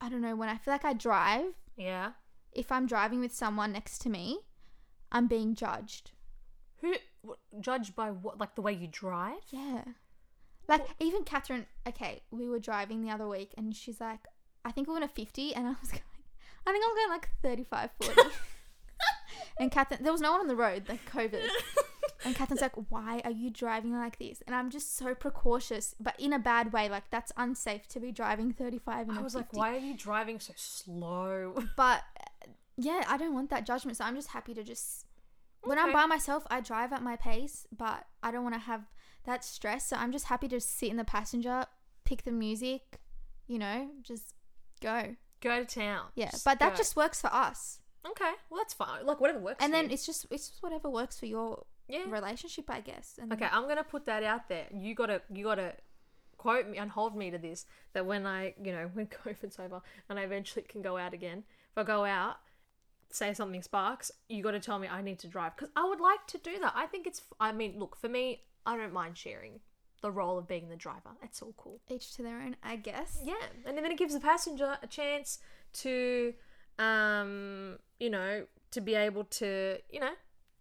I 0.00 0.08
don't 0.08 0.22
know 0.22 0.36
when 0.36 0.48
I 0.48 0.56
feel 0.56 0.72
like 0.72 0.84
I 0.84 0.92
drive. 0.92 1.54
Yeah. 1.76 2.12
If 2.52 2.72
I'm 2.72 2.86
driving 2.86 3.20
with 3.20 3.34
someone 3.34 3.72
next 3.72 3.98
to 4.02 4.08
me, 4.08 4.40
I'm 5.10 5.26
being 5.26 5.54
judged. 5.54 6.12
Who 6.80 6.94
judged 7.60 7.96
by 7.96 8.10
what? 8.10 8.38
Like 8.38 8.54
the 8.54 8.62
way 8.62 8.72
you 8.72 8.86
drive? 8.86 9.42
Yeah. 9.50 9.82
Like 10.68 10.86
even 11.00 11.24
Catherine. 11.24 11.66
Okay, 11.86 12.22
we 12.30 12.48
were 12.48 12.58
driving 12.58 13.02
the 13.02 13.10
other 13.10 13.26
week, 13.26 13.52
and 13.56 13.74
she's 13.74 14.00
like, 14.00 14.20
"I 14.64 14.70
think 14.70 14.86
we're 14.86 14.96
going 14.96 15.08
to 15.08 15.14
50," 15.14 15.54
and 15.54 15.66
I 15.66 15.74
was 15.80 15.90
going, 15.90 16.02
"I 16.66 16.72
think 16.72 16.84
I'm 16.86 16.94
going 16.94 17.10
like 17.10 17.28
35, 17.42 17.90
40." 18.02 18.22
and 19.60 19.70
Catherine, 19.70 20.02
there 20.02 20.12
was 20.12 20.20
no 20.20 20.32
one 20.32 20.40
on 20.40 20.46
the 20.46 20.56
road, 20.56 20.84
like 20.88 21.10
COVID. 21.10 21.40
And 22.24 22.34
Catherine's 22.34 22.62
like, 22.62 22.74
"Why 22.88 23.20
are 23.24 23.30
you 23.30 23.50
driving 23.50 23.92
like 23.92 24.18
this?" 24.18 24.42
And 24.46 24.54
I'm 24.54 24.70
just 24.70 24.96
so 24.96 25.14
precautious, 25.14 25.94
but 26.00 26.14
in 26.18 26.32
a 26.32 26.38
bad 26.38 26.72
way. 26.72 26.88
Like 26.88 27.10
that's 27.10 27.32
unsafe 27.36 27.86
to 27.88 28.00
be 28.00 28.10
driving 28.12 28.52
35 28.52 29.08
and 29.08 29.18
I 29.18 29.22
was 29.22 29.34
like, 29.34 29.52
why 29.52 29.74
are 29.74 29.78
you 29.78 29.94
driving 29.96 30.40
so 30.40 30.52
slow? 30.56 31.62
But 31.76 32.02
yeah, 32.76 33.04
I 33.08 33.16
don't 33.16 33.34
want 33.34 33.50
that 33.50 33.66
judgment. 33.66 33.96
So 33.98 34.04
I'm 34.04 34.14
just 34.14 34.28
happy 34.28 34.54
to 34.54 34.62
just 34.64 35.06
when 35.62 35.78
I'm 35.78 35.92
by 35.92 36.06
myself, 36.06 36.46
I 36.50 36.60
drive 36.60 36.92
at 36.92 37.02
my 37.02 37.16
pace, 37.16 37.66
but 37.76 38.06
I 38.22 38.30
don't 38.30 38.42
want 38.42 38.54
to 38.54 38.60
have 38.60 38.82
that 39.24 39.44
stress. 39.44 39.86
So 39.88 39.96
I'm 39.96 40.12
just 40.12 40.26
happy 40.26 40.48
to 40.48 40.60
sit 40.60 40.90
in 40.90 40.96
the 40.96 41.04
passenger, 41.04 41.64
pick 42.04 42.24
the 42.24 42.32
music, 42.32 43.00
you 43.46 43.58
know, 43.58 43.90
just 44.02 44.34
go. 44.80 45.16
Go 45.40 45.64
to 45.64 45.80
town. 45.80 46.06
Yeah, 46.16 46.30
Just 46.30 46.44
but 46.44 46.58
that 46.58 46.72
go. 46.72 46.76
just 46.78 46.96
works 46.96 47.20
for 47.20 47.32
us. 47.32 47.78
okay. 48.08 48.32
Well, 48.50 48.58
that's 48.58 48.74
fine. 48.74 49.06
Like 49.06 49.20
whatever 49.20 49.38
works. 49.38 49.62
And 49.62 49.70
for 49.72 49.76
then 49.76 49.84
you. 49.86 49.94
it's 49.94 50.04
just 50.06 50.26
it's 50.30 50.48
just 50.48 50.62
whatever 50.62 50.90
works 50.90 51.18
for 51.18 51.26
your 51.26 51.64
yeah. 51.88 52.04
relationship, 52.08 52.70
I 52.70 52.80
guess. 52.80 53.18
And 53.20 53.32
Okay, 53.32 53.48
I'm 53.50 53.66
gonna 53.68 53.84
put 53.84 54.06
that 54.06 54.22
out 54.22 54.48
there. 54.48 54.66
You 54.72 54.94
gotta, 54.94 55.22
you 55.32 55.44
gotta 55.44 55.74
quote 56.36 56.68
me 56.68 56.78
and 56.78 56.90
hold 56.90 57.16
me 57.16 57.30
to 57.30 57.38
this. 57.38 57.66
That 57.92 58.06
when 58.06 58.26
I, 58.26 58.54
you 58.62 58.72
know, 58.72 58.90
when 58.94 59.06
COVID's 59.06 59.58
over 59.58 59.82
and 60.08 60.18
I 60.18 60.22
eventually 60.22 60.64
can 60.68 60.82
go 60.82 60.96
out 60.96 61.14
again, 61.14 61.44
if 61.72 61.78
I 61.78 61.82
go 61.82 62.04
out, 62.04 62.36
say 63.10 63.32
something 63.34 63.62
sparks, 63.62 64.10
you 64.28 64.42
got 64.42 64.52
to 64.52 64.60
tell 64.60 64.78
me 64.78 64.88
I 64.88 65.02
need 65.02 65.18
to 65.20 65.28
drive 65.28 65.56
because 65.56 65.70
I 65.76 65.86
would 65.88 66.00
like 66.00 66.26
to 66.28 66.38
do 66.38 66.58
that. 66.60 66.72
I 66.76 66.86
think 66.86 67.06
it's. 67.06 67.22
I 67.40 67.52
mean, 67.52 67.78
look 67.78 67.96
for 67.96 68.08
me, 68.08 68.42
I 68.66 68.76
don't 68.76 68.92
mind 68.92 69.16
sharing 69.16 69.60
the 70.02 70.10
role 70.10 70.38
of 70.38 70.46
being 70.46 70.68
the 70.68 70.76
driver. 70.76 71.10
It's 71.22 71.42
all 71.42 71.54
cool. 71.56 71.80
each 71.88 72.14
to 72.16 72.22
their 72.22 72.38
own, 72.40 72.56
I 72.62 72.76
guess. 72.76 73.18
Yeah, 73.24 73.34
and 73.66 73.76
then 73.76 73.86
it 73.86 73.98
gives 73.98 74.14
the 74.14 74.20
passenger 74.20 74.76
a 74.82 74.86
chance 74.86 75.38
to, 75.74 76.34
um, 76.78 77.78
you 77.98 78.10
know, 78.10 78.46
to 78.70 78.80
be 78.80 78.94
able 78.94 79.24
to, 79.24 79.78
you 79.90 80.00
know, 80.00 80.12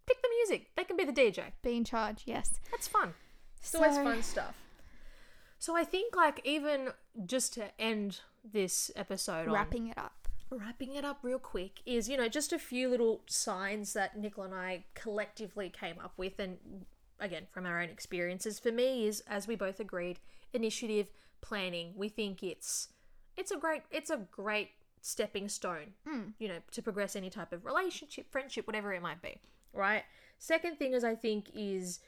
pick 0.08 0.22
the 0.22 0.28
music. 0.40 0.70
They 0.76 0.84
can 0.84 0.96
be 0.96 1.04
the 1.04 1.12
DJ. 1.12 1.52
Be 1.62 1.76
in 1.76 1.84
charge, 1.84 2.22
yes. 2.24 2.58
That's 2.70 2.88
fun. 2.88 3.14
It's 3.60 3.74
always 3.74 3.96
fun 3.96 4.22
stuff. 4.22 4.54
So 5.58 5.76
I 5.76 5.84
think 5.84 6.14
like 6.16 6.40
even 6.44 6.90
just 7.26 7.54
to 7.54 7.64
end 7.80 8.20
this 8.44 8.90
episode 8.96 9.48
on 9.48 9.52
Wrapping 9.54 9.88
it 9.88 9.98
up. 9.98 10.28
wrapping 10.50 10.94
it 10.94 11.04
up 11.04 11.18
real 11.22 11.38
quick 11.40 11.80
is 11.84 12.08
you 12.08 12.16
know 12.16 12.28
just 12.28 12.52
a 12.52 12.58
few 12.58 12.88
little 12.88 13.20
signs 13.26 13.92
that 13.92 14.16
Nicola 14.16 14.46
and 14.46 14.54
I 14.54 14.84
collectively 14.94 15.68
came 15.68 15.96
up 16.02 16.12
with 16.16 16.38
and 16.38 16.56
again 17.20 17.48
from 17.50 17.66
our 17.66 17.82
own 17.82 17.88
experiences 17.90 18.58
for 18.60 18.70
me 18.72 19.06
is 19.06 19.22
as 19.26 19.46
we 19.48 19.56
both 19.56 19.80
agreed 19.80 20.20
initiative 20.52 21.10
planning 21.40 21.92
we 21.96 22.08
think 22.08 22.42
it's 22.42 22.88
it's 23.36 23.50
a 23.50 23.56
great 23.56 23.82
it's 23.90 24.08
a 24.10 24.18
great 24.30 24.70
stepping 25.02 25.48
stone 25.48 25.92
Mm. 26.08 26.32
you 26.38 26.48
know 26.48 26.58
to 26.70 26.80
progress 26.80 27.16
any 27.16 27.28
type 27.28 27.52
of 27.52 27.66
relationship 27.66 28.30
friendship 28.30 28.66
whatever 28.66 28.94
it 28.94 29.02
might 29.02 29.20
be 29.20 29.40
right 29.72 30.04
second 30.38 30.78
thing 30.78 30.92
is 30.94 31.04
I 31.04 31.14
think 31.14 31.50
is 31.54 32.00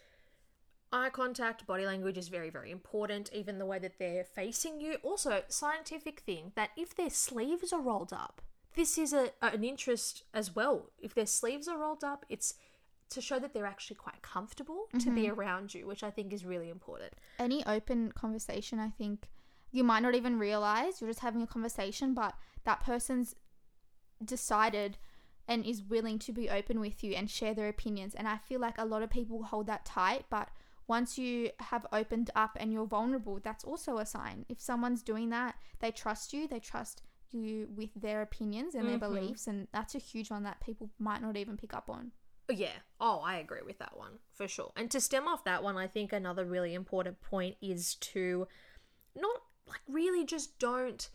eye 0.92 1.11
contact, 1.11 1.66
body 1.66 1.87
language 1.87 2.18
is 2.18 2.29
very, 2.29 2.51
very 2.51 2.70
important. 2.70 3.31
Even 3.33 3.59
the 3.59 3.66
way 3.66 3.79
that 3.79 3.99
they're 3.99 4.25
facing 4.25 4.81
you. 4.81 4.96
Also, 5.03 5.42
scientific 5.49 6.20
thing 6.20 6.53
that 6.55 6.70
if 6.77 6.94
their 6.94 7.11
sleeves 7.11 7.73
are 7.73 7.81
rolled 7.81 8.12
up, 8.12 8.40
this 8.75 8.99
is 8.99 9.12
a, 9.12 9.31
an 9.42 9.64
interest 9.64 10.25
as 10.33 10.55
well. 10.55 10.90
If 11.01 11.14
their 11.14 11.27
sleeves 11.27 11.68
are 11.68 11.79
rolled 11.79 12.05
up, 12.05 12.25
it's 12.29 12.55
to 13.11 13.20
show 13.20 13.40
that 13.40 13.53
they're 13.53 13.66
actually 13.66 13.96
quite 13.96 14.23
comfortable 14.23 14.87
to 15.01 15.11
be 15.11 15.23
mm-hmm. 15.23 15.38
around 15.38 15.75
you, 15.75 15.85
which 15.85 16.05
I 16.05 16.12
think 16.12 16.33
is 16.33 16.44
really 16.44 16.70
important. 16.70 17.12
any 17.40 17.66
open 17.66 18.12
conversation, 18.12 18.79
I 18.79 18.90
think 18.90 19.29
you 19.73 19.83
might 19.83 20.01
not 20.01 20.14
even 20.14 20.38
realize 20.38 21.01
you're 21.01 21.11
just 21.11 21.18
having 21.18 21.42
a 21.42 21.46
conversation, 21.46 22.14
but 22.14 22.35
that 22.62 22.85
person's 22.85 23.35
decided 24.25 24.96
and 25.50 25.66
is 25.66 25.82
willing 25.82 26.16
to 26.20 26.32
be 26.32 26.48
open 26.48 26.78
with 26.78 27.02
you 27.02 27.12
and 27.12 27.28
share 27.28 27.52
their 27.54 27.68
opinions. 27.68 28.14
And 28.14 28.28
I 28.28 28.38
feel 28.38 28.60
like 28.60 28.78
a 28.78 28.84
lot 28.84 29.02
of 29.02 29.10
people 29.10 29.42
hold 29.42 29.66
that 29.66 29.84
tight, 29.84 30.24
but 30.30 30.48
once 30.86 31.18
you 31.18 31.50
have 31.58 31.86
opened 31.92 32.30
up 32.36 32.56
and 32.58 32.72
you're 32.72 32.86
vulnerable, 32.86 33.40
that's 33.42 33.64
also 33.64 33.98
a 33.98 34.06
sign. 34.06 34.46
If 34.48 34.60
someone's 34.60 35.02
doing 35.02 35.30
that, 35.30 35.56
they 35.80 35.90
trust 35.90 36.32
you, 36.32 36.46
they 36.46 36.60
trust 36.60 37.02
you 37.32 37.68
with 37.74 37.90
their 37.94 38.22
opinions 38.22 38.74
and 38.76 38.88
their 38.88 38.96
Mhm. 38.96 39.00
beliefs, 39.00 39.48
and 39.48 39.66
that's 39.72 39.94
a 39.96 39.98
huge 39.98 40.30
one 40.30 40.44
that 40.44 40.60
people 40.60 40.90
might 40.98 41.20
not 41.20 41.36
even 41.36 41.56
pick 41.56 41.74
up 41.74 41.90
on. 41.90 42.12
Yeah. 42.48 42.78
Oh, 43.00 43.18
I 43.20 43.36
agree 43.36 43.62
with 43.62 43.78
that 43.78 43.96
one 43.96 44.18
for 44.32 44.46
sure. 44.48 44.72
And 44.76 44.90
to 44.92 45.00
stem 45.00 45.26
off 45.28 45.44
that 45.44 45.62
one, 45.62 45.76
I 45.76 45.86
think 45.88 46.12
another 46.12 46.44
really 46.44 46.74
important 46.74 47.20
point 47.20 47.56
is 47.60 47.94
to 47.96 48.46
not 49.16 49.42
like 49.66 49.82
really 49.88 50.24
just 50.24 50.58
don't 50.58 51.08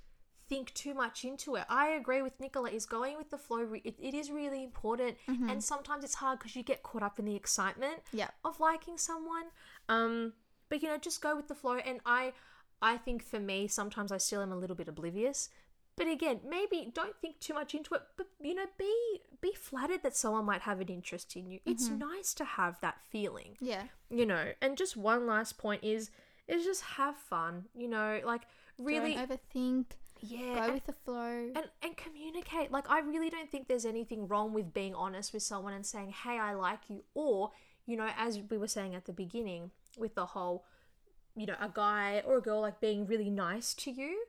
think 0.48 0.74
too 0.74 0.94
much 0.94 1.24
into 1.26 1.56
it. 1.56 1.66
I 1.70 1.88
agree 1.90 2.22
with 2.22 2.40
Nicola 2.40 2.70
is 2.70 2.86
going 2.86 3.18
with 3.18 3.30
the 3.30 3.38
flow. 3.38 3.68
It, 3.84 3.96
it 4.00 4.14
is 4.14 4.30
really 4.32 4.64
important, 4.64 5.18
and 5.28 5.64
sometimes 5.64 6.04
it's 6.04 6.16
hard 6.16 6.40
because 6.40 6.56
you 6.56 6.64
get 6.64 6.84
caught 6.84 7.04
up 7.04 7.20
in 7.20 7.26
the 7.26 7.36
excitement 7.36 8.02
Yeah. 8.14 8.30
of 8.44 8.60
liking 8.60 8.98
someone. 8.98 9.46
Um, 9.90 10.34
but 10.70 10.82
you 10.82 10.90
know, 10.90 10.98
just 10.98 11.22
go 11.22 11.36
with 11.36 11.48
the 11.48 11.56
flow. 11.56 11.78
And 11.78 12.00
I, 12.06 12.34
I 12.82 12.98
think 12.98 13.24
for 13.24 13.40
me, 13.40 13.68
sometimes 13.68 14.12
I 14.12 14.18
still 14.18 14.42
am 14.42 14.52
a 14.52 14.58
little 14.58 14.76
bit 14.76 14.88
oblivious 14.88 15.50
but 15.98 16.10
again, 16.10 16.42
maybe 16.46 16.92
don't 16.94 17.16
think 17.22 17.40
too 17.40 17.54
much 17.54 17.74
into 17.74 17.96
it, 17.96 18.02
but 18.18 18.28
you 18.42 18.54
know, 18.54 18.66
be 18.78 18.94
be 19.40 19.54
flattered 19.54 20.04
that 20.04 20.14
someone 20.14 20.44
might 20.44 20.60
have 20.64 20.82
an 20.82 20.90
interest 20.90 21.38
in 21.38 21.50
you. 21.50 21.60
It's 21.66 21.88
Mm-hmm. 21.88 22.00
nice 22.00 22.34
to 22.34 22.44
have 22.44 22.78
that 22.82 22.98
feeling 23.10 23.56
Yeah. 23.62 23.84
you 24.10 24.26
know 24.26 24.52
and 24.62 24.76
just 24.78 24.98
one 24.98 25.26
last 25.26 25.58
point 25.58 25.86
is 25.86 26.12
is 26.50 26.66
just 26.66 26.82
have 26.82 27.16
fun 27.16 27.66
you 27.74 27.88
know 27.88 28.20
like 28.26 28.42
really 28.78 29.16
Don't 29.16 29.30
overthink. 29.30 29.86
Yeah 30.21 30.56
Go 30.56 30.62
and, 30.63 30.73
with 30.73 30.86
the 30.86 30.93
flow. 30.93 31.51
and 31.56 31.65
and 31.84 31.97
communicate 31.97 32.71
like 32.71 32.89
i 32.89 32.99
really 32.99 33.30
don't 33.30 33.51
think 33.51 33.67
there's 33.67 33.86
anything 33.86 34.28
wrong 34.28 34.54
with 34.54 34.73
being 34.73 34.95
honest 34.95 35.34
with 35.34 35.43
someone 35.43 35.73
and 35.73 35.86
saying 35.86 36.10
hey 36.23 36.38
i 36.39 36.54
like 36.54 36.80
you 36.88 37.04
or 37.13 37.51
you 37.86 37.95
know 37.97 38.10
as 38.17 38.39
we 38.49 38.58
were 38.58 38.67
saying 38.67 38.95
at 38.95 39.06
the 39.06 39.13
beginning 39.13 39.71
with 39.97 40.15
the 40.15 40.25
whole 40.28 40.65
you 41.36 41.45
know 41.45 41.56
a 41.60 41.69
guy 41.73 42.21
or 42.25 42.38
a 42.38 42.41
girl 42.41 42.62
like 42.62 42.80
being 42.80 43.06
really 43.06 43.30
nice 43.30 43.73
to 43.73 43.91
you 43.91 44.25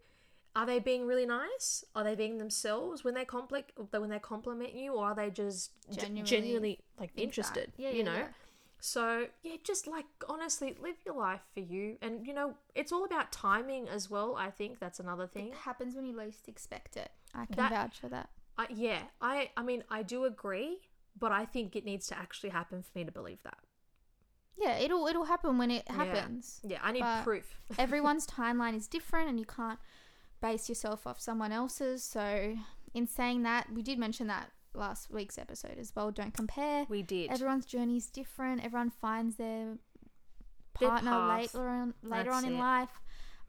are 0.55 0.67
they 0.67 0.79
being 0.79 1.07
really 1.07 1.27
nice 1.27 1.85
are 1.95 2.03
they 2.05 2.15
being 2.15 2.39
themselves 2.39 3.05
when 3.05 3.15
they 3.15 3.25
compliment 3.25 3.67
when 3.91 4.11
they 4.11 4.19
compliment 4.19 4.75
you 4.75 4.93
or 4.95 5.07
are 5.07 5.15
they 5.15 5.31
just 5.31 5.71
genuinely, 5.91 6.23
Genuinely 6.23 6.31
genuinely 6.31 6.79
like 6.99 7.11
interested 7.17 7.73
Yeah, 7.77 7.91
you 7.91 7.99
yeah, 7.99 8.05
know 8.05 8.15
yeah. 8.17 8.27
So 8.87 9.27
yeah, 9.43 9.57
just 9.65 9.89
like 9.89 10.07
honestly, 10.29 10.77
live 10.81 10.95
your 11.05 11.17
life 11.17 11.41
for 11.55 11.61
you, 11.61 11.97
and 12.01 12.25
you 12.27 12.33
know 12.33 12.55
it's 12.75 12.93
all 12.93 13.05
about 13.05 13.33
timing 13.33 13.89
as 13.89 14.09
well. 14.09 14.37
I 14.37 14.51
think 14.51 14.79
that's 14.79 15.01
another 15.01 15.27
thing. 15.27 15.49
It 15.49 15.55
happens 15.55 15.97
when 15.97 16.05
you 16.07 16.17
least 16.17 16.47
expect 16.49 16.97
it. 16.97 17.11
I 17.35 17.47
can 17.47 17.57
That- 17.57 17.71
vouch 17.73 17.99
for 18.01 18.09
that. 18.11 18.31
I, 18.57 18.67
yeah, 18.71 19.03
I 19.21 19.51
I 19.57 19.63
mean 19.65 19.83
I 19.91 20.03
do 20.03 20.25
agree, 20.25 20.79
but 21.19 21.33
I 21.33 21.45
think 21.47 21.75
it 21.75 21.85
needs 21.85 22.07
to 22.09 22.17
actually 22.19 22.51
happen 22.51 22.83
for 22.83 22.91
me 22.97 23.05
to 23.05 23.11
believe 23.13 23.43
that. 23.43 23.59
Yeah, 24.57 24.79
it'll 24.79 25.07
it'll 25.09 25.25
happen 25.25 25.59
when 25.59 25.71
it 25.73 25.83
Yeah. 25.87 25.93
happens. 25.97 26.61
Yeah, 26.63 26.79
I 26.83 26.93
need 26.93 27.01
But- 27.01 27.25
proof. 27.25 27.61
Everyone's 27.79 28.27
timeline 28.27 28.75
is 28.77 28.87
different, 28.87 29.29
and 29.29 29.39
you 29.41 29.47
can't 29.47 29.81
base 30.41 30.69
yourself 30.69 31.07
off 31.09 31.21
someone 31.21 31.51
else's. 31.51 32.05
So, 32.05 32.57
in 32.95 33.07
saying 33.09 33.43
that, 33.43 33.73
we 33.73 33.83
did 33.83 33.99
mention 33.99 34.29
that 34.29 34.53
last 34.77 35.11
week's 35.11 35.39
episode 35.39 35.79
as 35.79 35.93
well. 35.95 36.11
Don't 36.11 36.35
compare. 36.35 36.87
We 36.89 37.03
did. 37.03 37.31
Everyone's 37.31 37.67
journey 37.67 37.97
is 37.97 38.07
different. 38.07 38.65
Everyone 38.65 38.91
finds 38.91 39.37
their 39.37 39.79
partner 40.75 41.11
path. 41.11 41.39
later 41.41 41.69
on 41.69 41.95
later 42.03 42.31
That's 42.31 42.45
on 42.45 42.45
in 42.45 42.57
it. 42.57 42.61
life. 42.61 43.01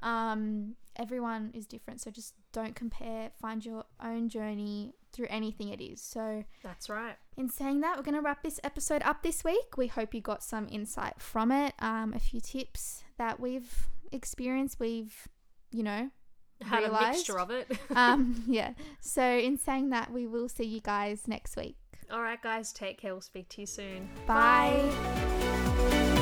Um, 0.01 0.75
everyone 0.95 1.51
is 1.53 1.65
different, 1.65 2.01
so 2.01 2.11
just 2.11 2.33
don't 2.53 2.75
compare. 2.75 3.31
Find 3.41 3.65
your 3.65 3.83
own 4.03 4.29
journey 4.29 4.93
through 5.11 5.27
anything 5.29 5.69
it 5.69 5.81
is. 5.81 6.01
So, 6.01 6.43
That's 6.63 6.89
right. 6.89 7.15
in 7.35 7.49
saying 7.49 7.81
that, 7.81 7.97
we're 7.97 8.03
going 8.03 8.15
to 8.15 8.21
wrap 8.21 8.43
this 8.43 8.59
episode 8.63 9.01
up 9.03 9.23
this 9.23 9.43
week. 9.43 9.75
We 9.77 9.87
hope 9.87 10.13
you 10.13 10.21
got 10.21 10.43
some 10.43 10.67
insight 10.69 11.19
from 11.19 11.51
it, 11.51 11.73
um, 11.79 12.13
a 12.13 12.19
few 12.19 12.39
tips 12.39 13.03
that 13.17 13.39
we've 13.39 13.87
experienced. 14.11 14.79
We've, 14.79 15.27
you 15.71 15.81
know, 15.83 16.11
Had 16.61 16.79
a 16.79 16.81
Realised. 16.83 17.17
mixture 17.17 17.39
of 17.39 17.51
it. 17.51 17.67
um, 17.95 18.43
yeah. 18.47 18.73
So, 18.99 19.21
in 19.23 19.57
saying 19.57 19.89
that, 19.91 20.11
we 20.11 20.25
will 20.27 20.49
see 20.49 20.65
you 20.65 20.81
guys 20.81 21.27
next 21.27 21.55
week. 21.55 21.77
all 22.11 22.21
right, 22.21 22.41
guys, 22.41 22.71
take 22.73 22.99
care. 22.99 23.13
We'll 23.13 23.21
speak 23.21 23.49
to 23.49 23.61
you 23.61 23.67
soon. 23.67 24.09
Bye. 24.25 26.13